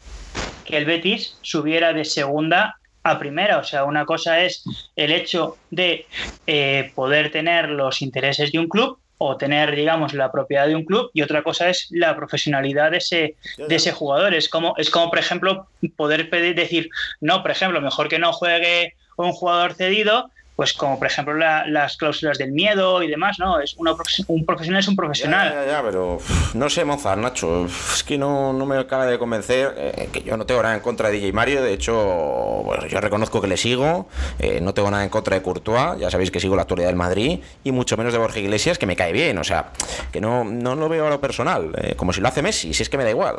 [0.64, 3.58] que el Betis subiera de segunda a primera.
[3.58, 4.64] O sea, una cosa es
[4.96, 6.06] el hecho de
[6.46, 10.84] eh, poder tener los intereses de un club o tener, digamos, la propiedad de un
[10.84, 14.34] club y otra cosa es la profesionalidad de ese, de ese jugador.
[14.34, 16.90] Es como, es como, por ejemplo, poder pedir, decir,
[17.20, 21.66] no, por ejemplo, mejor que no juegue un jugador cedido, pues como por ejemplo la,
[21.66, 23.60] las cláusulas del miedo y demás, ¿no?
[23.60, 23.94] Es una,
[24.28, 25.52] un profesional es un profesional.
[25.52, 26.18] Ya, ya, ya, pero
[26.54, 30.36] no sé, Mozart, Nacho, es que no, no me acaba de convencer, eh, que yo
[30.38, 34.08] no tengo nada en contra de DJ Mario, de hecho, yo reconozco que le sigo,
[34.38, 36.96] eh, no tengo nada en contra de Courtois, ya sabéis que sigo la actualidad del
[36.96, 39.72] Madrid, y mucho menos de Borja Iglesias, que me cae bien, o sea,
[40.10, 42.82] que no, no lo veo a lo personal, eh, como si lo hace Messi, si
[42.82, 43.36] es que me da igual,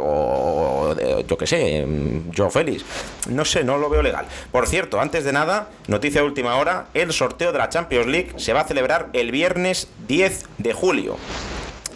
[0.00, 0.94] o,
[1.28, 1.86] yo qué sé,
[2.34, 2.84] Joe Félix,
[3.28, 4.24] no sé, no lo veo legal.
[4.50, 8.32] Por cierto, antes de nada, noticia de última hora, el sorteo de la Champions League
[8.36, 11.16] se va a celebrar el viernes 10 de julio.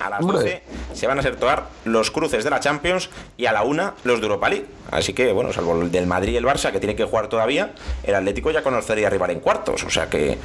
[0.01, 0.63] A las 12
[0.95, 4.27] se van a sortear los cruces de la Champions y a la 1 los de
[4.27, 4.67] Europa League.
[4.91, 7.73] Así que, bueno, salvo el del Madrid y el Barça, que tiene que jugar todavía,
[8.05, 9.83] el Atlético ya conocería rival en cuartos.
[9.85, 10.39] O sea que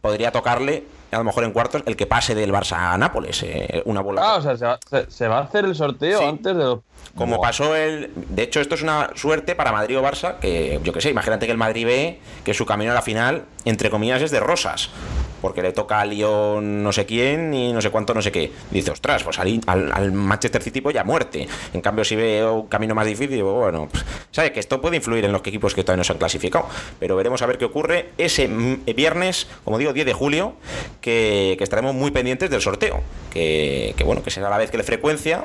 [0.00, 3.42] podría tocarle, a lo mejor en cuartos, el que pase del Barça a Nápoles.
[3.42, 4.22] Eh, una bola.
[4.24, 6.24] Ah, o sea, se va, se, se va a hacer el sorteo sí.
[6.24, 6.80] antes de los
[7.18, 8.12] como pasó el.
[8.14, 11.46] De hecho, esto es una suerte para Madrid o Barça, que yo que sé, imagínate
[11.46, 14.90] que el Madrid ve que su camino a la final, entre comillas, es de rosas.
[15.40, 18.52] Porque le toca a Lyon no sé quién y no sé cuánto, no sé qué.
[18.72, 21.46] Dice, ostras, pues al, al, al Manchester City pues ya muerte.
[21.72, 24.50] En cambio, si veo un camino más difícil, bueno, pues, ¿sabes?
[24.50, 26.66] Que esto puede influir en los equipos que todavía no se han clasificado.
[26.98, 30.54] Pero veremos a ver qué ocurre ese viernes, como digo, 10 de julio,
[31.00, 33.02] que, estaremos muy pendientes del sorteo.
[33.30, 35.44] Que, que bueno, que será la vez que la frecuencia,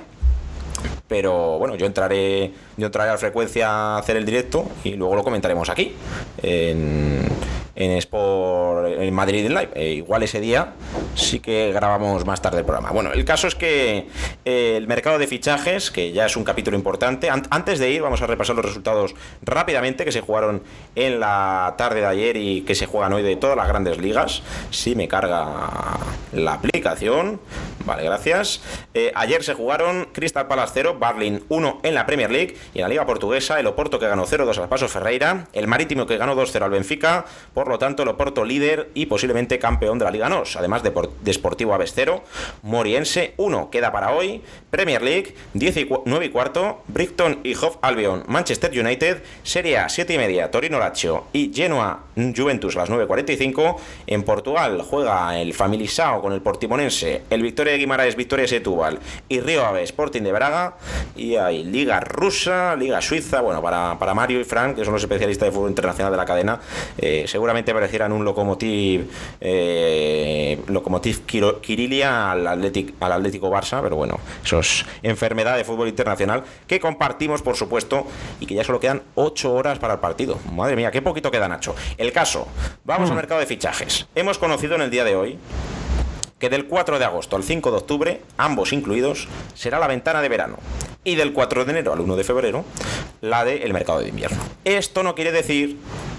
[1.07, 5.15] pero bueno, yo entraré, yo entraré a la frecuencia a hacer el directo y luego
[5.15, 5.93] lo comentaremos aquí
[6.41, 7.27] en,
[7.75, 9.69] en Sport en Madrid Live.
[9.75, 10.73] E igual ese día
[11.15, 12.91] sí que grabamos más tarde el programa.
[12.91, 14.07] Bueno, el caso es que
[14.45, 18.01] eh, el mercado de fichajes, que ya es un capítulo importante, an antes de ir
[18.01, 20.63] vamos a repasar los resultados rápidamente que se jugaron
[20.95, 24.43] en la tarde de ayer y que se juegan hoy de todas las grandes ligas.
[24.71, 25.97] Si me carga
[26.31, 27.39] la aplicación.
[27.85, 28.61] Vale, gracias.
[28.93, 32.83] Eh, ayer se jugaron Crystal Palace 0, Barlin 1 en la Premier League y en
[32.83, 36.35] la Liga Portuguesa el Oporto que ganó 0-2 al Paso Ferreira, el Marítimo que ganó
[36.35, 40.29] 2-0 al Benfica, por lo tanto el Oporto líder y posiblemente campeón de la Liga
[40.29, 42.23] NOS, además de, de Sportivo Aves 0,
[42.61, 47.77] Moriense 1 queda para hoy, Premier League 10 y 9 y cuarto, Brighton y Hove
[47.81, 52.89] Albion, Manchester United, Serie A 7 y media, Torino Lazio y Genoa Juventus a las
[52.89, 53.75] 9.45.
[54.07, 58.99] En Portugal juega el Familisao con el Portimonense, el Victoria de Guimaraes, Victoria Setúbal
[59.29, 60.75] y Río Ave Sporting de Braga.
[61.15, 63.41] Y hay Liga Rusa, Liga Suiza.
[63.41, 66.25] Bueno, para, para Mario y Frank, que son los especialistas de fútbol internacional de la
[66.25, 66.59] cadena,
[66.97, 69.09] eh, seguramente parecieran un locomotiv,
[69.41, 75.87] eh, locomotiv Kirilia al, Atlético, al Atlético Barça, pero bueno, eso es enfermedad de fútbol
[75.87, 78.05] internacional que compartimos, por supuesto,
[78.39, 80.37] y que ya solo quedan 8 horas para el partido.
[80.51, 81.75] Madre mía, qué poquito queda Nacho.
[82.03, 82.49] El caso,
[82.83, 84.07] vamos al mercado de fichajes.
[84.13, 85.37] Hemos conocido en el día de hoy
[86.37, 90.27] que del 4 de agosto al 5 de octubre, ambos incluidos, será la ventana de
[90.27, 90.57] verano.
[91.05, 92.65] Y del 4 de enero al 1 de febrero,
[93.21, 94.37] la del mercado de invierno.
[94.65, 95.77] Esto no quiere decir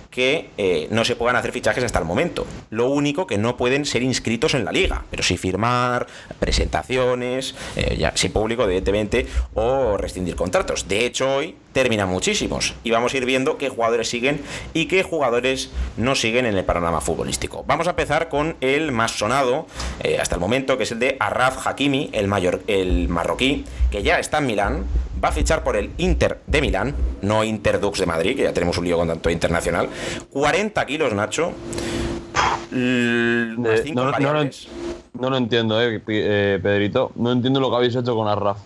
[0.08, 2.46] que eh, no se puedan hacer fichajes hasta el momento.
[2.70, 6.06] Lo único que no pueden ser inscritos en la liga, pero sí firmar,
[6.38, 10.88] presentaciones, eh, ya, sí público, evidentemente, o rescindir contratos.
[10.88, 14.40] De hecho, hoy terminan muchísimos y vamos a ir viendo qué jugadores siguen
[14.72, 17.64] y qué jugadores no siguen en el panorama futbolístico.
[17.66, 19.66] Vamos a empezar con el más sonado
[20.02, 24.02] eh, hasta el momento, que es el de Arraf Hakimi, el, mayor, el marroquí, que
[24.02, 24.84] ya está en Milán,
[25.22, 28.78] va a fichar por el Inter de Milán, no Interdux de Madrid, que ya tenemos
[28.78, 29.88] un lío con tanto internacional.
[30.30, 31.52] 40 kilos, Nacho.
[32.70, 34.50] Más no, no, no.
[35.14, 37.12] No lo entiendo, eh, eh, Pedrito.
[37.14, 38.58] No entiendo lo que habéis hecho con Arraf.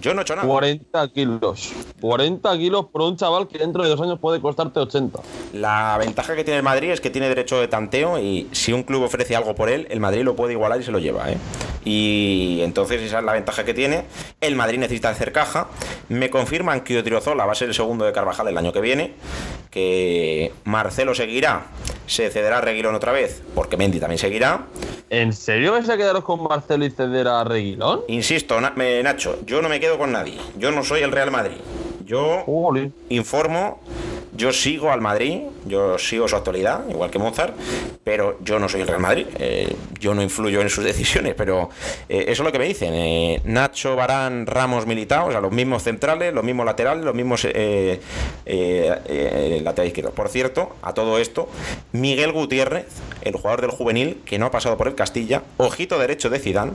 [0.00, 0.46] Yo no he hecho nada.
[0.46, 1.72] 40 kilos.
[2.00, 5.20] 40 kilos por un chaval que dentro de dos años puede costarte 80.
[5.54, 8.84] La ventaja que tiene el Madrid es que tiene derecho de tanteo y si un
[8.84, 11.30] club ofrece algo por él, el Madrid lo puede igualar y se lo lleva.
[11.30, 11.36] ¿eh?
[11.84, 14.04] Y entonces esa es la ventaja que tiene.
[14.40, 15.66] El Madrid necesita hacer caja.
[16.08, 19.14] Me confirman que Odriozola va a ser el segundo de Carvajal el año que viene.
[19.70, 21.66] Que Marcelo seguirá.
[22.06, 24.66] Se cederá a Reguilón otra vez, porque Mendy también seguirá.
[25.10, 28.00] ¿En serio vais a quedaros con Marcelo y ceder a Reguilón?
[28.08, 28.72] Insisto, Na-
[29.02, 30.38] Nacho, yo no me quedo con nadie.
[30.56, 31.56] Yo no soy el Real Madrid.
[32.04, 32.42] Yo
[33.08, 33.80] informo,
[34.32, 37.54] yo sigo al Madrid, yo sigo su actualidad, igual que Mozart,
[38.04, 41.70] pero yo no soy el Real Madrid, eh, yo no influyo en sus decisiones, pero
[42.08, 42.94] eh, eso es lo que me dicen.
[42.94, 47.44] eh, Nacho, Barán, Ramos, Militao, o sea, los mismos centrales, los mismos laterales, los mismos
[47.44, 48.00] lateral
[49.86, 50.12] izquierdo.
[50.12, 51.48] Por cierto, a todo esto,
[51.92, 52.86] Miguel Gutiérrez,
[53.22, 56.72] el jugador del juvenil, que no ha pasado por el Castilla, ojito derecho de Zidane,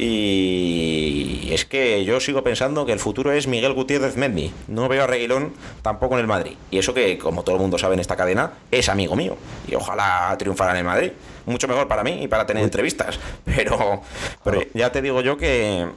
[0.00, 4.52] y es que yo sigo pensando que el futuro es Miguel Gutiérrez Mendy.
[4.68, 6.52] No veo a Reguilón tampoco en el Madrid.
[6.70, 9.36] Y eso que, como todo el mundo sabe en esta cadena, es amigo mío.
[9.66, 11.10] Y ojalá triunfara en el Madrid.
[11.46, 13.18] Mucho mejor para mí y para tener entrevistas.
[13.44, 14.02] Pero,
[14.44, 15.88] pero ya te digo yo que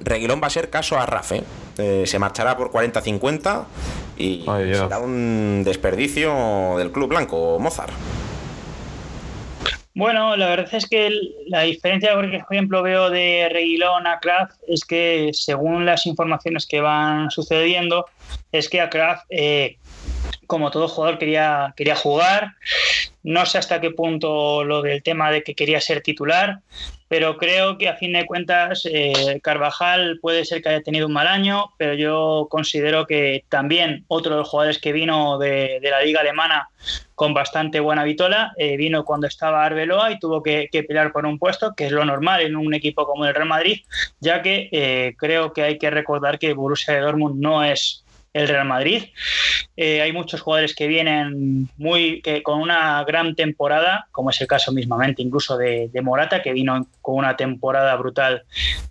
[0.00, 1.44] Reguilón va a ser caso a Rafe.
[1.78, 3.64] Eh, se marchará por 40-50
[4.16, 7.92] y Ay, será un desperdicio del club blanco, Mozart.
[9.94, 11.10] Bueno, la verdad es que
[11.46, 16.80] la diferencia, por ejemplo, veo de Reguilón a Kraft es que según las informaciones que
[16.80, 18.06] van sucediendo,
[18.52, 19.78] es que a Kraft, eh,
[20.46, 22.54] como todo jugador, quería, quería jugar.
[23.24, 26.60] No sé hasta qué punto lo del tema de que quería ser titular,
[27.10, 31.12] pero creo que a fin de cuentas eh, Carvajal puede ser que haya tenido un
[31.12, 36.02] mal año, pero yo considero que también otro de los jugadores que vino de, la
[36.02, 36.68] liga alemana
[37.16, 41.26] con bastante buena vitola, eh, vino cuando estaba Arbeloa y tuvo que, que pelear por
[41.26, 43.80] un puesto, que es lo normal en un equipo como el Real Madrid,
[44.20, 48.48] ya que eh, creo que hay que recordar que Borussia de Dortmund no es el
[48.48, 49.04] Real Madrid.
[49.76, 54.46] Eh, hay muchos jugadores que vienen muy que con una gran temporada, como es el
[54.46, 58.44] caso mismamente incluso de, de Morata, que vino con una temporada brutal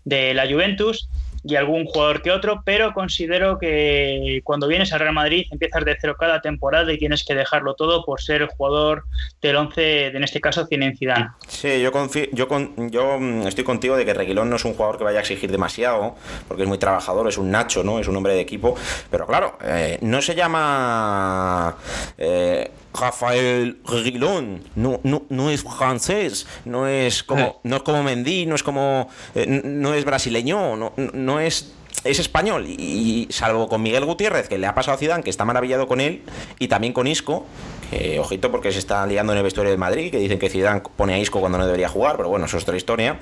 [0.04, 1.10] de la Juventus
[1.49, 5.97] y algún jugador que otro, pero considero que cuando vienes al Real Madrid empiezas de
[5.99, 9.05] cero cada temporada y tienes que dejarlo todo por ser el jugador
[9.41, 11.29] del 11, de, en este caso Zinedine Zidane.
[11.47, 15.21] Sí, yo mm, estoy contigo de que Reguilón no es un jugador que vaya a
[15.21, 16.15] exigir demasiado,
[16.47, 17.99] porque es muy trabajador, es un Nacho, ¿no?
[17.99, 18.75] Es un hombre de equipo.
[19.09, 21.75] Pero claro, eh, no se llama
[22.17, 28.45] eh, Rafael Reguilón, no, no, no es francés, no es como, no es como Mendy,
[28.45, 29.09] no es como.
[29.35, 32.65] eh, no es brasileño, no, no es es español.
[32.67, 35.88] Y, y salvo con Miguel Gutiérrez que le ha pasado a Zidane que está maravillado
[35.88, 36.23] con él
[36.57, 37.45] y también con Isco
[37.91, 40.81] que ojito porque se está liando en el vestuario del Madrid que dicen que Zidane
[40.95, 43.19] pone a Isco cuando no debería jugar pero bueno eso es otra historia.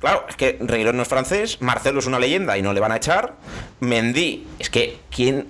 [0.00, 2.92] Claro es que Reguilón no es francés Marcelo es una leyenda y no le van
[2.92, 3.36] a echar
[3.80, 5.46] Mendy es que quién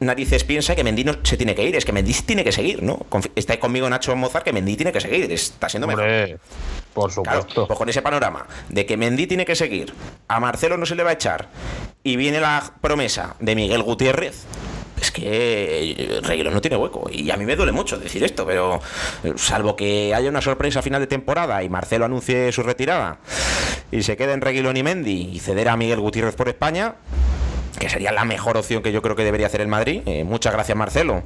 [0.00, 2.82] narices piensa que Mendy no se tiene que ir es que Mendy tiene que seguir
[2.82, 3.06] ¿no?
[3.36, 6.38] Está conmigo Nacho Mozart que Mendy tiene que seguir está siendo mejor Hombre,
[6.94, 7.66] por Claro, supuesto.
[7.66, 9.92] pues con ese panorama de que Mendy tiene que seguir,
[10.28, 11.48] a Marcelo no se le va a echar,
[12.02, 14.42] y viene la promesa de Miguel Gutiérrez,
[15.00, 15.22] es que
[15.92, 17.08] eh, Reguilón no tiene hueco.
[17.12, 18.80] Y a mí me duele mucho decir esto, pero
[19.22, 23.18] eh, salvo que haya una sorpresa a final de temporada y Marcelo anuncie su retirada
[23.92, 26.96] y se quede en Reguilón y Mendy y ceder a Miguel Gutiérrez por España,
[27.78, 30.02] que sería la mejor opción que yo creo que debería hacer el Madrid.
[30.06, 31.22] Eh, muchas gracias, Marcelo.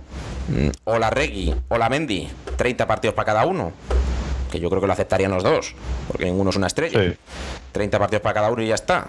[0.49, 3.72] Mm, Hola Regui, hola Mendy, 30 partidos para cada uno.
[4.51, 5.74] Que yo creo que lo aceptarían los dos,
[6.09, 7.01] porque ninguno es una estrella.
[7.12, 7.16] Sí.
[7.72, 9.09] 30 partidos para cada uno y ya está.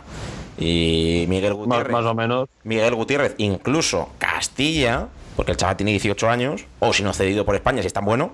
[0.58, 1.92] Y Miguel Más, Gutiérrez.
[1.92, 2.50] más o menos.
[2.64, 7.56] Miguel Gutiérrez, incluso Castilla, porque el chaval tiene 18 años, o si no cedido por
[7.56, 8.32] España, si es tan bueno,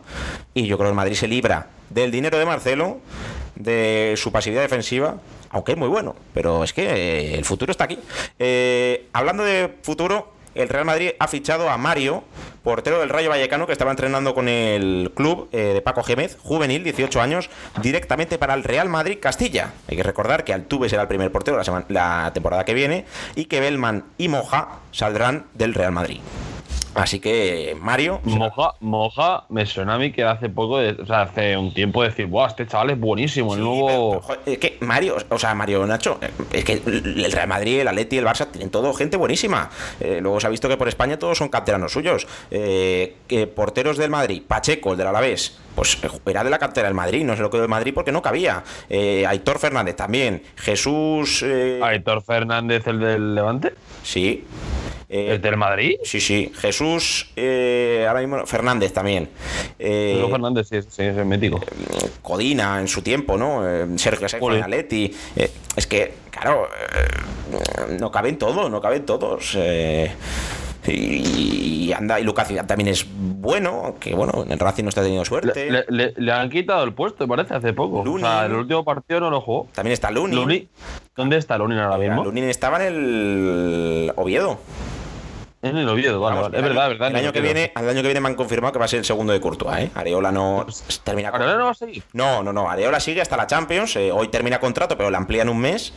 [0.53, 2.99] y yo creo que el Madrid se libra del dinero de Marcelo,
[3.55, 5.15] de su pasividad defensiva,
[5.51, 7.99] aunque es muy bueno, pero es que eh, el futuro está aquí.
[8.39, 12.23] Eh, hablando de futuro, el Real Madrid ha fichado a Mario,
[12.61, 16.83] portero del Rayo Vallecano, que estaba entrenando con el club eh, de Paco Gémez, juvenil,
[16.83, 17.49] 18 años,
[17.81, 19.71] directamente para el Real Madrid Castilla.
[19.87, 23.05] Hay que recordar que Altuve será el primer portero la, semana- la temporada que viene
[23.35, 26.19] y que Belman y Moja saldrán del Real Madrid.
[26.93, 28.19] Así que Mario.
[28.25, 32.03] Moja, Moja me suena a mí que hace poco, de- o sea, hace un tiempo
[32.03, 34.21] decir, Buah, este chaval es buenísimo, el Sí, nuevo.
[34.27, 37.87] pero, es que Mario, o sea, Mario Nacho, eh, es que el Real Madrid, el
[37.87, 39.69] Atleti, el Barça tienen todo gente buenísima.
[40.01, 42.27] Eh, luego se ha visto que por España todos son canteranos suyos.
[42.51, 43.15] Eh,
[43.55, 47.23] porteros del Madrid, Pacheco, el del Alavés, pues eh, era de la cantera del Madrid,
[47.23, 48.63] no se lo quedó del Madrid porque no cabía.
[48.89, 51.41] Eh, Aitor Fernández también, Jesús,
[51.81, 53.73] Aitor Fernández, el del Levante,
[54.03, 54.43] sí.
[55.14, 55.95] Eh, el del Madrid.
[56.05, 56.53] Sí, sí.
[56.57, 59.28] Jesús, eh, ahora mismo Fernández también.
[59.78, 61.59] Eh, Jesús Fernández, sí, sí, es mítico.
[62.22, 63.68] Codina en su tiempo, ¿no?
[63.70, 64.26] Eh, Sergio
[64.62, 65.14] Atleti.
[65.36, 69.53] Eh, es que, claro, eh, no caben todos, no caben todos.
[69.57, 70.14] eh,
[70.88, 75.26] y, anda, y Lucas también es bueno, aunque bueno, en el Racing no está teniendo
[75.26, 75.70] suerte.
[75.70, 78.03] Le, le- le han quitado el puesto, parece, hace poco.
[78.03, 78.26] Lunin.
[78.26, 79.68] O sea, el último partido no lo jugó.
[79.76, 80.36] También está Lunin.
[80.39, 80.70] Lunin.
[81.16, 82.24] ¿Dónde está Lunin ahora mismo?
[82.24, 84.57] Lunin estaba en el Oviedo.
[85.64, 86.57] En el Oviedo, vale, Vamos, vale.
[86.57, 87.09] Es verdad, año- es verdad.
[87.12, 88.99] El año que viene, el año que viene me han confirmado que va a ser
[88.99, 89.91] el segundo de Courtois, ¿eh?
[89.93, 90.66] Areola no
[91.03, 92.03] termina con- ¿Ahora no va a seguir?
[92.14, 92.68] No, no, no.
[92.70, 93.95] Areola sigue hasta la Champions.
[93.95, 95.93] eh, hoy termina contrato, pero la amplían un mes.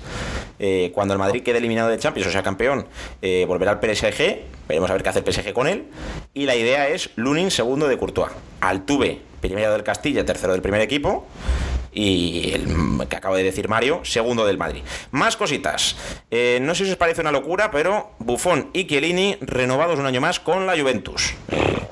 [0.58, 2.86] Eh, cuando el Madrid quede eliminado de Champions, o sea, campeón,
[3.22, 4.42] eh, volverá al PSG.
[4.68, 5.86] Veremos a ver qué hace el PSG con él.
[6.34, 8.32] Y la idea es Lunin, segundo de Courtois.
[8.60, 11.26] Altuve, primero del Castilla, tercero del primer equipo.
[11.94, 14.82] Y el que acabo de decir Mario, segundo del Madrid.
[15.12, 15.96] Más cositas.
[16.30, 20.20] Eh, no sé si os parece una locura, pero Buffon y Chiellini renovados un año
[20.20, 21.34] más con la Juventus.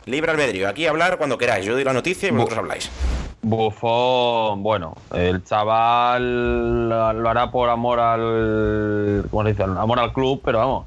[0.07, 0.69] Libre albedrío.
[0.69, 1.65] Aquí hablar cuando queráis.
[1.65, 2.91] Yo doy la noticia y vosotros habláis.
[3.45, 9.25] Buffon, bueno, el chaval lo hará por amor al.
[9.31, 9.65] ¿Cómo se dice?
[9.65, 10.87] Amor al club, pero vamos.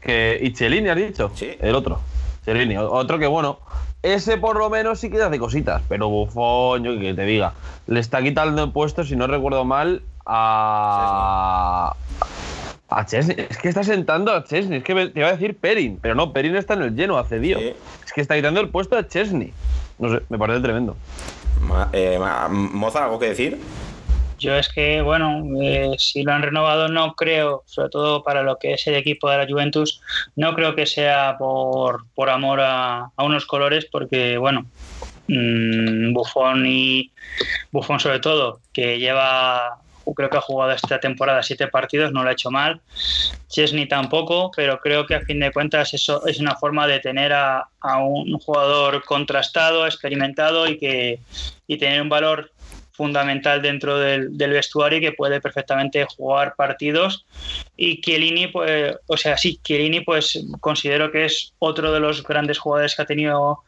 [0.00, 1.30] Que, y Chelini, has dicho.
[1.34, 1.56] Sí.
[1.60, 2.00] El otro.
[2.44, 3.60] Chelini, otro que bueno.
[4.02, 7.52] Ese por lo menos sí que hace cositas, pero Buffon, yo que te diga,
[7.86, 11.94] le está quitando puestos, si no recuerdo mal, a.
[12.88, 13.36] A Chesney.
[13.48, 14.78] Es que está sentando a Chesney.
[14.78, 17.38] Es que te iba a decir Perin, pero no, Perin está en el lleno, hace
[17.38, 17.60] Dios.
[17.60, 17.72] Sí.
[18.04, 19.52] Es que está quitando el puesto a Chesney.
[19.98, 20.94] No sé, me parece tremendo.
[21.92, 23.58] Eh, ma- Moza, ¿algo que decir?
[24.42, 28.58] Yo es que, bueno, eh, si lo han renovado no creo, sobre todo para lo
[28.58, 30.00] que es el equipo de la Juventus,
[30.34, 34.66] no creo que sea por, por amor a, unos colores, porque, bueno,
[35.28, 37.12] mm, Buffon y
[37.70, 39.78] Buffon sobre todo, que lleva,
[40.16, 42.80] creo que ha jugado esta temporada siete partidos, no lo ha hecho mal.
[43.48, 47.32] Chesney tampoco, pero creo que a fin de cuentas eso es una forma de tener
[47.32, 51.20] a, a un jugador contrastado, experimentado y que
[51.68, 52.50] y tener un valor
[52.92, 57.26] fundamental dentro del, del vestuario y que puede perfectamente jugar partidos.
[57.76, 62.58] Y Chiellini pues o sea sí Chiellini pues considero que es otro de los grandes
[62.58, 63.62] jugadores que ha tenido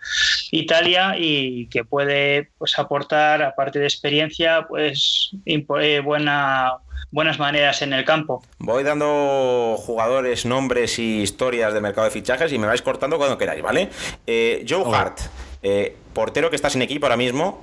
[0.50, 6.78] Italia y que puede pues aportar aparte de experiencia pues eh, buena
[7.10, 8.42] buenas maneras en el campo.
[8.58, 13.38] Voy dando jugadores, nombres y historias del mercado de fichajes y me vais cortando cuando
[13.38, 13.88] queráis, ¿vale?
[14.26, 15.20] Eh, Joe Hart,
[15.62, 17.60] eh, portero que está sin equipo ahora mismo,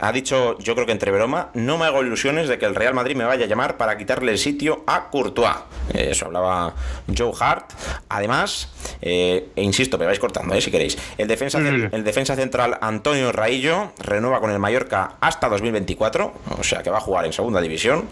[0.00, 2.94] ha dicho, yo creo que entre broma, no me hago ilusiones de que el Real
[2.94, 5.56] Madrid me vaya a llamar para quitarle el sitio a Courtois.
[5.94, 6.74] Eh, eso hablaba
[7.16, 7.70] Joe Hart.
[8.08, 10.98] Además, eh, e insisto, me vais cortando, eh, si queréis.
[11.18, 16.82] El defensa, el defensa central Antonio Raillo renueva con el Mallorca hasta 2024, o sea
[16.82, 18.04] que va a jugar en segunda división.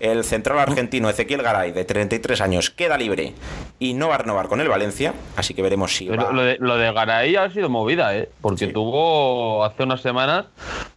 [0.00, 3.34] El central argentino Ezequiel Garay, de 33 años, queda libre
[3.78, 6.32] y no va a renovar con el Valencia, así que veremos si Pero va.
[6.32, 8.28] lo de, lo de Garay ha sido movida, ¿eh?
[8.40, 8.72] Porque Sí.
[8.72, 10.46] tuvo hace unas semanas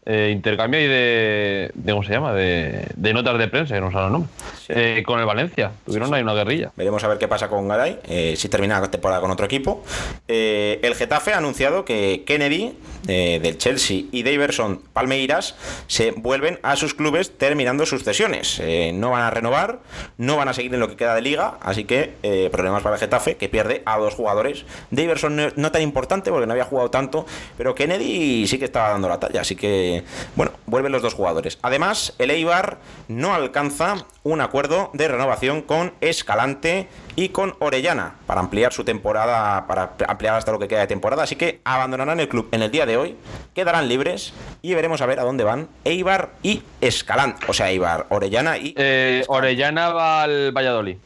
[0.06, 1.92] eh, intercambio ahí de, de.
[1.92, 2.34] ¿Cómo se llama?
[2.34, 4.30] De, de notas de prensa, que no sé el nombre.
[4.70, 5.72] Eh, con el Valencia.
[5.86, 6.72] Tuvieron ahí una guerrilla.
[6.76, 9.84] Veremos a ver qué pasa con Garay, eh, si termina la temporada con otro equipo.
[10.28, 15.56] Eh, el Getafe ha anunciado que Kennedy, eh, del Chelsea, y Daverson Palmeiras
[15.88, 18.62] se vuelven a sus clubes terminando sus cesiones.
[18.94, 19.80] No van a renovar,
[20.18, 23.00] no van a seguir en lo que queda de liga, así que problemas para el
[23.00, 24.66] Getafe, que pierde a dos jugadores.
[24.92, 27.26] Daverson no, no tan importante porque no había jugado tanto,
[27.58, 30.04] pero Kennedy sí que estaba dando la talla, así que,
[30.36, 31.58] bueno, vuelven los dos jugadores.
[31.62, 38.42] Además, el Eibar no alcanza un acuerdo de renovación con Escalante y con Orellana para
[38.42, 41.24] ampliar su temporada, para ampliar hasta lo que queda de temporada.
[41.24, 43.16] Así que abandonarán el club en el día de hoy,
[43.54, 47.46] quedarán libres y veremos a ver a dónde van Eibar y Escalante.
[47.48, 48.74] O sea, Eibar, Orellana y.
[48.78, 50.98] Eh, Orellana va al Valladolid.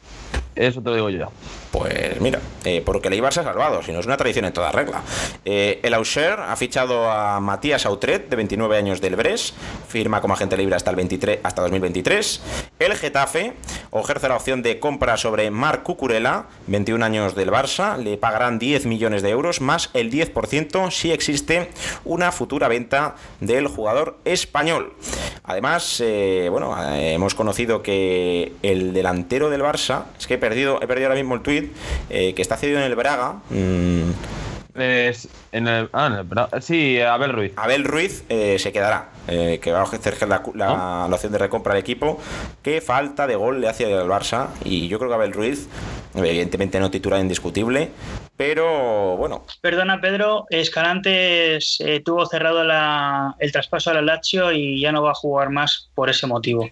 [0.55, 1.29] Eso te lo digo yo ya.
[1.71, 4.51] Pues mira, eh, porque el Eibar se ha salvado, si no es una tradición en
[4.51, 5.01] toda regla.
[5.45, 9.53] Eh, el Auxerre ha fichado a Matías Autret, de 29 años del Bres,
[9.87, 12.41] firma como agente libre hasta el 23, hasta 2023.
[12.77, 13.53] El Getafe
[13.93, 18.85] ejerce la opción de compra sobre Marc Cucurella, 21 años del Barça, le pagarán 10
[18.85, 21.69] millones de euros más el 10% si existe
[22.03, 24.93] una futura venta del jugador español.
[25.43, 30.87] Además, eh, bueno, hemos conocido que el delantero del Barça, es que he perdido, he
[30.87, 31.60] perdido ahora mismo el tuit,
[32.09, 33.35] eh, que está cedido en el Braga.
[33.49, 34.11] mm,
[34.73, 37.51] Es en el, ah, en el Bra- sí, Abel Ruiz.
[37.57, 41.37] Abel Ruiz eh, se quedará, eh, que va a ejercer la, la- la opción de
[41.39, 42.19] recompra al equipo.
[42.63, 44.47] Qué falta de gol le hace al Barça.
[44.63, 45.67] Y yo creo que Abel Ruiz,
[46.15, 47.89] evidentemente no titular indiscutible,
[48.37, 54.91] pero bueno, Perdona, Pedro, Escalantes eh, tuvo cerrado la- el traspaso al Lazio y ya
[54.93, 56.69] no va a jugar más por ese motivo.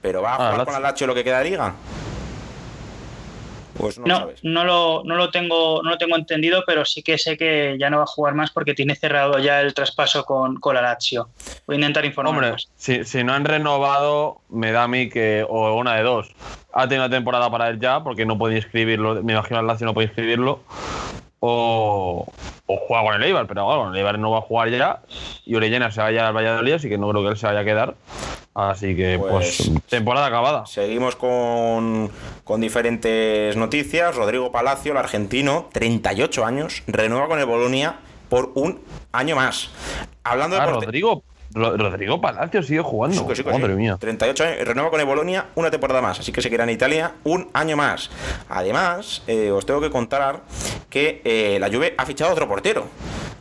[0.00, 1.74] pero va a Ah, jugar con la Lazio lo que queda de liga.
[3.76, 4.44] Pues no, lo No, sabes.
[4.44, 7.90] no lo, no lo tengo, no lo tengo entendido, pero sí que sé que ya
[7.90, 11.28] no va a jugar más porque tiene cerrado ya el traspaso con, con la Lazio.
[11.66, 15.44] Voy a intentar informar Hombre, si, si no han renovado, me da a mí que,
[15.48, 16.30] o una de dos,
[16.72, 19.86] ha tenido una temporada para él ya, porque no puede inscribirlo, me imagino el Lazio
[19.86, 20.60] no puede inscribirlo,
[21.44, 22.24] o,
[22.66, 25.00] o juega con el Eibar, pero bueno, el Eibar no va a jugar ya,
[25.44, 27.64] y Orellana se vaya al Valladolid, así que no creo que él se vaya a
[27.64, 27.94] quedar.
[28.54, 30.66] Así que, pues, Pues- temporada acabada.
[30.66, 32.10] Seguimos con,
[32.44, 34.14] con diferentes noticias.
[34.14, 37.96] Rodrigo Palacio, el argentino, 38 años, renueva con el Bolonia
[38.28, 38.80] por un
[39.10, 39.70] año más.
[40.22, 41.22] Hablando de Ah, Rodrigo, Ro-
[41.54, 43.26] Rodrigo Palacio sigue jugando.
[43.28, 43.74] Sí, sí, Madre sí.
[43.74, 43.96] mía.
[43.98, 47.48] 38 años, renueva con el Bolonia una temporada más, así que seguirá en Italia un
[47.52, 48.10] año más.
[48.48, 50.40] Además, eh, os tengo que contar
[50.88, 52.86] que eh, la Juve ha fichado otro portero,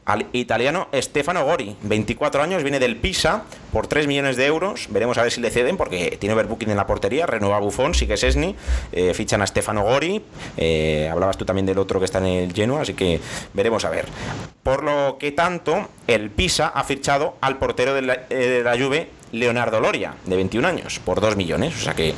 [0.06, 4.88] al italiano Stefano Gori, 24 años, viene del Pisa por 3 millones de euros.
[4.90, 8.08] Veremos a ver si le ceden porque tiene overbooking en la portería, renueva Buffon, sí
[8.08, 8.56] que es Esni,
[8.92, 10.22] eh, fichan a Stefano Gori.
[10.58, 13.20] eh, hablabas tú también del otro que está en el Genoa, así que
[13.54, 14.06] veremos a ver.
[14.64, 19.80] Por lo que tanto, el Pisa ha fichado al portero de la, eh, Juve, Leonardo
[19.80, 21.76] Loria, de 21 años, por 2 millones.
[21.76, 22.14] O sea que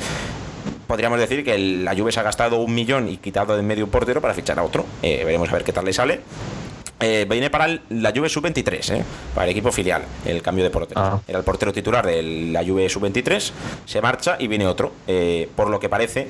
[0.86, 3.90] podríamos decir que la Juve se ha gastado un millón y quitado de medio un
[3.90, 4.84] portero para fichar a otro.
[5.02, 6.20] Eh, veremos a ver qué tal le sale.
[7.00, 10.70] Eh, viene para el- la Juve sub-23, eh, para el equipo filial, el cambio de
[10.70, 11.00] portero.
[11.00, 11.20] Ah.
[11.26, 12.22] Era el portero titular de
[12.52, 13.52] la Juve sub-23,
[13.84, 14.92] se marcha y viene otro.
[15.06, 16.28] Eh, por lo que parece,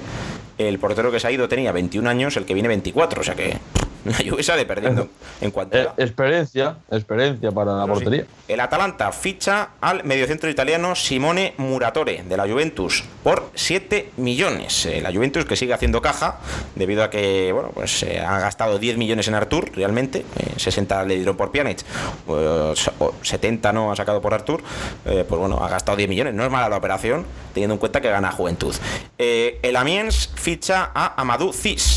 [0.58, 3.34] el portero que se ha ido tenía 21 años, el que viene 24, o sea
[3.34, 3.58] que
[4.18, 5.09] la Juve sale perdiendo
[5.40, 5.80] en cuanto a...
[5.80, 7.90] Eh, experiencia, experiencia para la sí.
[7.90, 8.26] portería.
[8.46, 14.86] El Atalanta ficha al mediocentro italiano Simone Muratore de la Juventus por 7 millones.
[14.86, 16.38] Eh, la Juventus que sigue haciendo caja
[16.74, 20.26] debido a que bueno, pues se ha gastado 10 millones en Artur realmente.
[20.36, 21.84] Eh, 60 le dieron por Pjanic,
[22.26, 24.62] pues, o 70 no ha sacado por Artur.
[25.07, 26.34] Eh, pues bueno, ha gastado 10 millones.
[26.34, 27.24] No es mala la operación
[27.55, 28.74] teniendo en cuenta que gana Juventud.
[29.16, 31.93] El Amiens ficha a Amadou Cis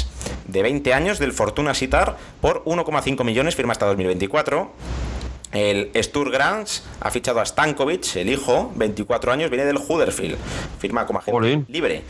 [0.48, 4.72] de 20 años del Fortuna Sitar por 1,5 millones, firma hasta 2024.
[5.54, 10.38] El Stur Grange ha fichado a Stankovic, el hijo, 24 años, viene del Huddersfield,
[10.78, 12.04] firma como agente libre.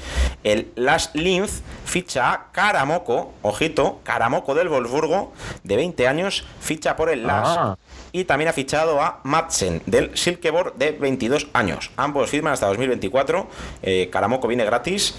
[0.44, 5.34] El Las Linz ficha a Karamoko, ojito, Karamoko del Wolfsburgo,
[5.64, 7.48] de 20 años, ficha por el Las.
[7.48, 7.78] Ah.
[8.12, 11.92] Y también ha fichado a Madsen del Silkeborg de 22 años.
[11.96, 13.48] Ambos firman hasta 2024.
[13.84, 15.14] Eh, Karamoko viene gratis.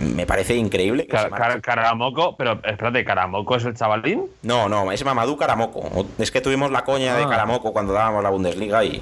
[0.00, 1.04] Me parece increíble.
[1.06, 1.30] que Car-.
[1.30, 4.26] Car- Caramoco, pero espérate, ¿Caramoco es el chavalín?
[4.42, 6.06] No, no, es Mamadou Karamoko.
[6.18, 7.28] Es que tuvimos la coña de Ah.
[7.28, 9.00] Karamoko cuando dábamos la Bundesliga y.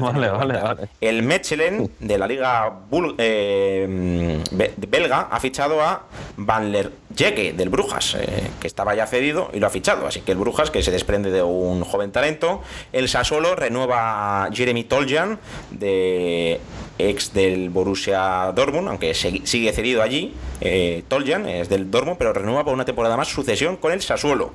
[0.00, 0.88] Vale, vale, vale.
[1.00, 6.04] El Mechelen de la liga bul- eh, be- belga ha fichado a
[6.36, 10.06] Van Lerjeke del Brujas, eh, que estaba ya cedido y lo ha fichado.
[10.06, 12.62] Así que el Brujas, que se desprende de un joven talento.
[12.92, 15.38] El Sassuolo renueva a Jeremy Toljan,
[15.70, 16.60] de
[16.98, 20.34] ex del Borussia Dortmund, aunque sigue cedido allí.
[20.60, 24.00] Eh, Toljan es del Dortmund, pero renueva por una temporada más su cesión con el
[24.00, 24.52] Sassuolo.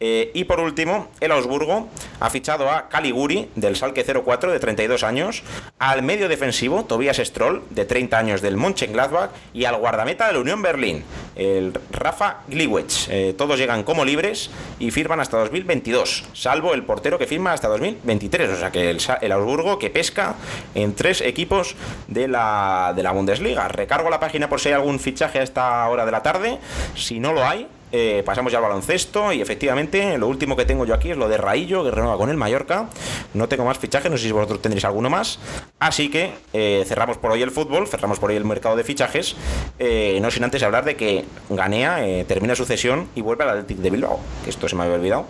[0.00, 1.88] Eh, y por último, el Augsburgo
[2.20, 5.42] ha fichado a Caliguri del Salque 04 de 32 años,
[5.78, 10.38] al medio defensivo Tobias Stroll de 30 años del Mönchengladbach y al guardameta de la
[10.40, 11.04] Unión Berlín,
[11.36, 13.08] el Rafa Gliwitz.
[13.10, 17.68] Eh, todos llegan como libres y firman hasta 2022, salvo el portero que firma hasta
[17.68, 18.50] 2023.
[18.50, 20.34] O sea que el, el Augsburgo que pesca
[20.74, 21.74] en tres equipos
[22.08, 23.68] de la, de la Bundesliga.
[23.68, 26.58] Recargo la página por si hay algún fichaje a esta hora de la tarde.
[26.94, 30.86] Si no lo hay, eh, pasamos ya al baloncesto y efectivamente lo último que tengo
[30.86, 32.88] yo aquí es lo de Raillo, que renueva con el Mallorca.
[33.34, 35.38] No tengo más fichajes, no sé si vosotros tendréis alguno más.
[35.78, 39.36] Así que eh, cerramos por hoy el fútbol, cerramos por hoy el mercado de fichajes,
[39.78, 43.50] eh, no sin antes hablar de que Ganea eh, termina su cesión y vuelve al
[43.50, 45.26] Athletic de Bilbao, que esto se me había olvidado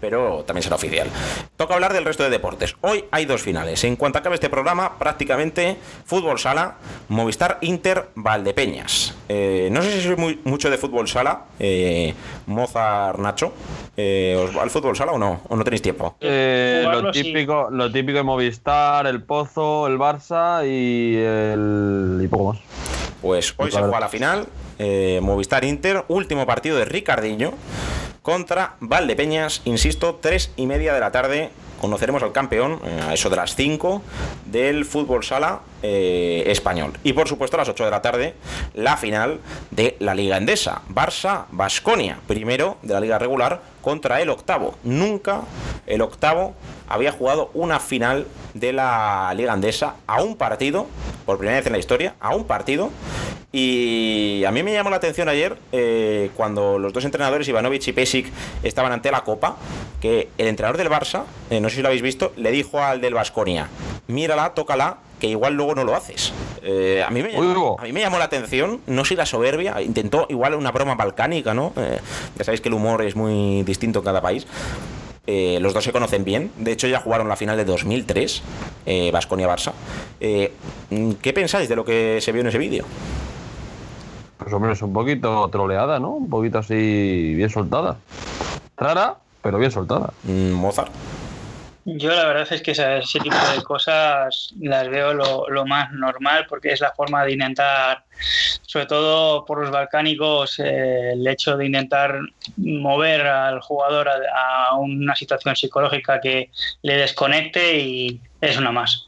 [0.00, 1.08] pero también será oficial.
[1.56, 2.76] Toca hablar del resto de deportes.
[2.80, 3.82] Hoy hay dos finales.
[3.84, 6.76] En cuanto acabe este programa, prácticamente fútbol sala,
[7.08, 9.14] Movistar Inter Valdepeñas.
[9.28, 12.14] Eh, no sé si soy muy, mucho de fútbol sala, eh,
[12.46, 13.52] Mozart Nacho.
[13.96, 15.40] Eh, ¿Os va al fútbol sala o no?
[15.48, 16.16] ¿O no tenéis tiempo?
[16.20, 22.20] Eh, lo, típico, lo típico de Movistar, el Pozo, el Barça y el.
[22.22, 22.58] y poco más.
[23.22, 24.46] Pues hoy se juega la final.
[24.78, 27.54] eh, Movistar Inter, último partido de Ricardinho
[28.26, 31.50] contra Valdepeñas, insisto, tres y media de la tarde.
[31.80, 34.02] Conoceremos al campeón eh, a eso de las 5
[34.46, 36.94] del fútbol sala eh, español.
[37.04, 38.34] Y por supuesto a las 8 de la tarde,
[38.74, 39.38] la final
[39.70, 40.82] de la Liga Endesa.
[40.88, 44.74] Barça-Basconia, primero de la Liga regular contra el octavo.
[44.82, 45.42] Nunca
[45.86, 46.56] el octavo
[46.88, 50.88] había jugado una final de la Liga Andesa a un partido,
[51.26, 52.90] por primera vez en la historia, a un partido.
[53.52, 57.92] Y a mí me llamó la atención ayer eh, cuando los dos entrenadores, Ivanovic y
[57.92, 58.26] Pesic,
[58.62, 59.56] estaban ante la Copa,
[60.00, 63.00] que el entrenador del Barça, eh, no sé si lo habéis visto, le dijo al
[63.00, 63.68] del Basconia,
[64.08, 66.32] mírala, tócala, que igual luego no lo haces.
[66.62, 69.80] Eh, a, mí me llamó, a mí me llamó la atención, no sé la soberbia,
[69.80, 71.72] intentó igual una broma balcánica, ¿no?
[71.76, 71.98] Eh,
[72.36, 74.46] ya sabéis que el humor es muy distinto en cada país.
[75.26, 76.52] Eh, los dos se conocen bien.
[76.56, 78.42] De hecho, ya jugaron la final de 2003,
[79.12, 79.72] Vasconia-Barça.
[80.20, 80.52] Eh,
[81.20, 82.84] ¿Qué pensáis de lo que se vio en ese vídeo?
[84.38, 86.10] Pues hombre, es un poquito troleada, ¿no?
[86.10, 87.96] Un poquito así bien soltada.
[88.76, 90.12] Rara, pero bien soltada.
[90.24, 90.92] Mm, Mozart.
[91.88, 95.92] Yo la verdad es que esa- ese tipo de cosas las veo lo, lo más
[95.92, 98.02] normal porque es la forma de intentar,
[98.62, 102.18] sobre todo por los balcánicos, eh, el hecho de intentar
[102.56, 106.50] mover al jugador a, a una situación psicológica que
[106.82, 109.06] le desconecte y es una más.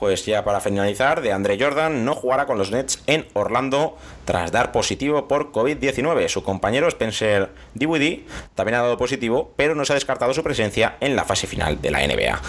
[0.00, 4.50] Pues ya para finalizar, de Andre Jordan no jugará con los Nets en Orlando tras
[4.50, 6.26] dar positivo por COVID-19.
[6.28, 8.24] Su compañero Spencer Dinwiddie
[8.54, 11.82] también ha dado positivo, pero no se ha descartado su presencia en la fase final
[11.82, 12.40] de la NBA.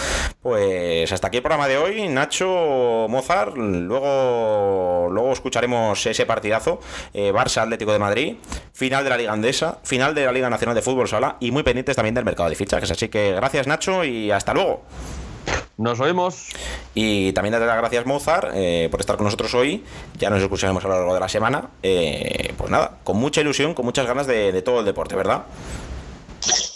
[0.41, 2.07] Pues hasta aquí el programa de hoy.
[2.07, 6.79] Nacho Mozart, luego, luego escucharemos ese partidazo.
[7.13, 8.35] eh, Barça Atlético de Madrid,
[8.71, 11.63] final de la Liga Andesa, final de la Liga Nacional de Fútbol Sala y muy
[11.63, 12.91] pendientes también del mercado de fichajes.
[12.91, 14.83] Así que gracias Nacho y hasta luego.
[15.81, 16.49] Nos oímos.
[16.93, 19.83] Y también darte las gracias, Mozart, eh, por estar con nosotros hoy.
[20.19, 21.69] Ya nos escucharemos a lo largo de la semana.
[21.81, 25.41] Eh, pues nada, con mucha ilusión, con muchas ganas de, de todo el deporte, ¿verdad?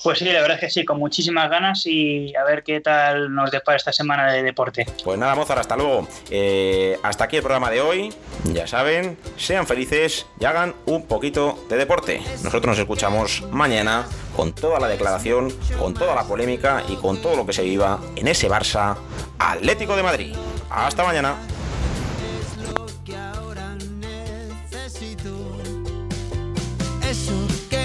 [0.03, 3.33] Pues sí, la verdad es que sí, con muchísimas ganas y a ver qué tal
[3.33, 4.85] nos depara esta semana de deporte.
[5.03, 6.07] Pues nada, Mozart, hasta luego.
[6.29, 8.13] Eh, hasta aquí el programa de hoy.
[8.53, 12.21] Ya saben, sean felices y hagan un poquito de deporte.
[12.43, 14.05] Nosotros nos escuchamos mañana
[14.35, 17.99] con toda la declaración, con toda la polémica y con todo lo que se viva
[18.15, 18.95] en ese Barça
[19.39, 20.35] Atlético de Madrid.
[20.69, 21.35] Hasta mañana.
[27.09, 27.84] Eso que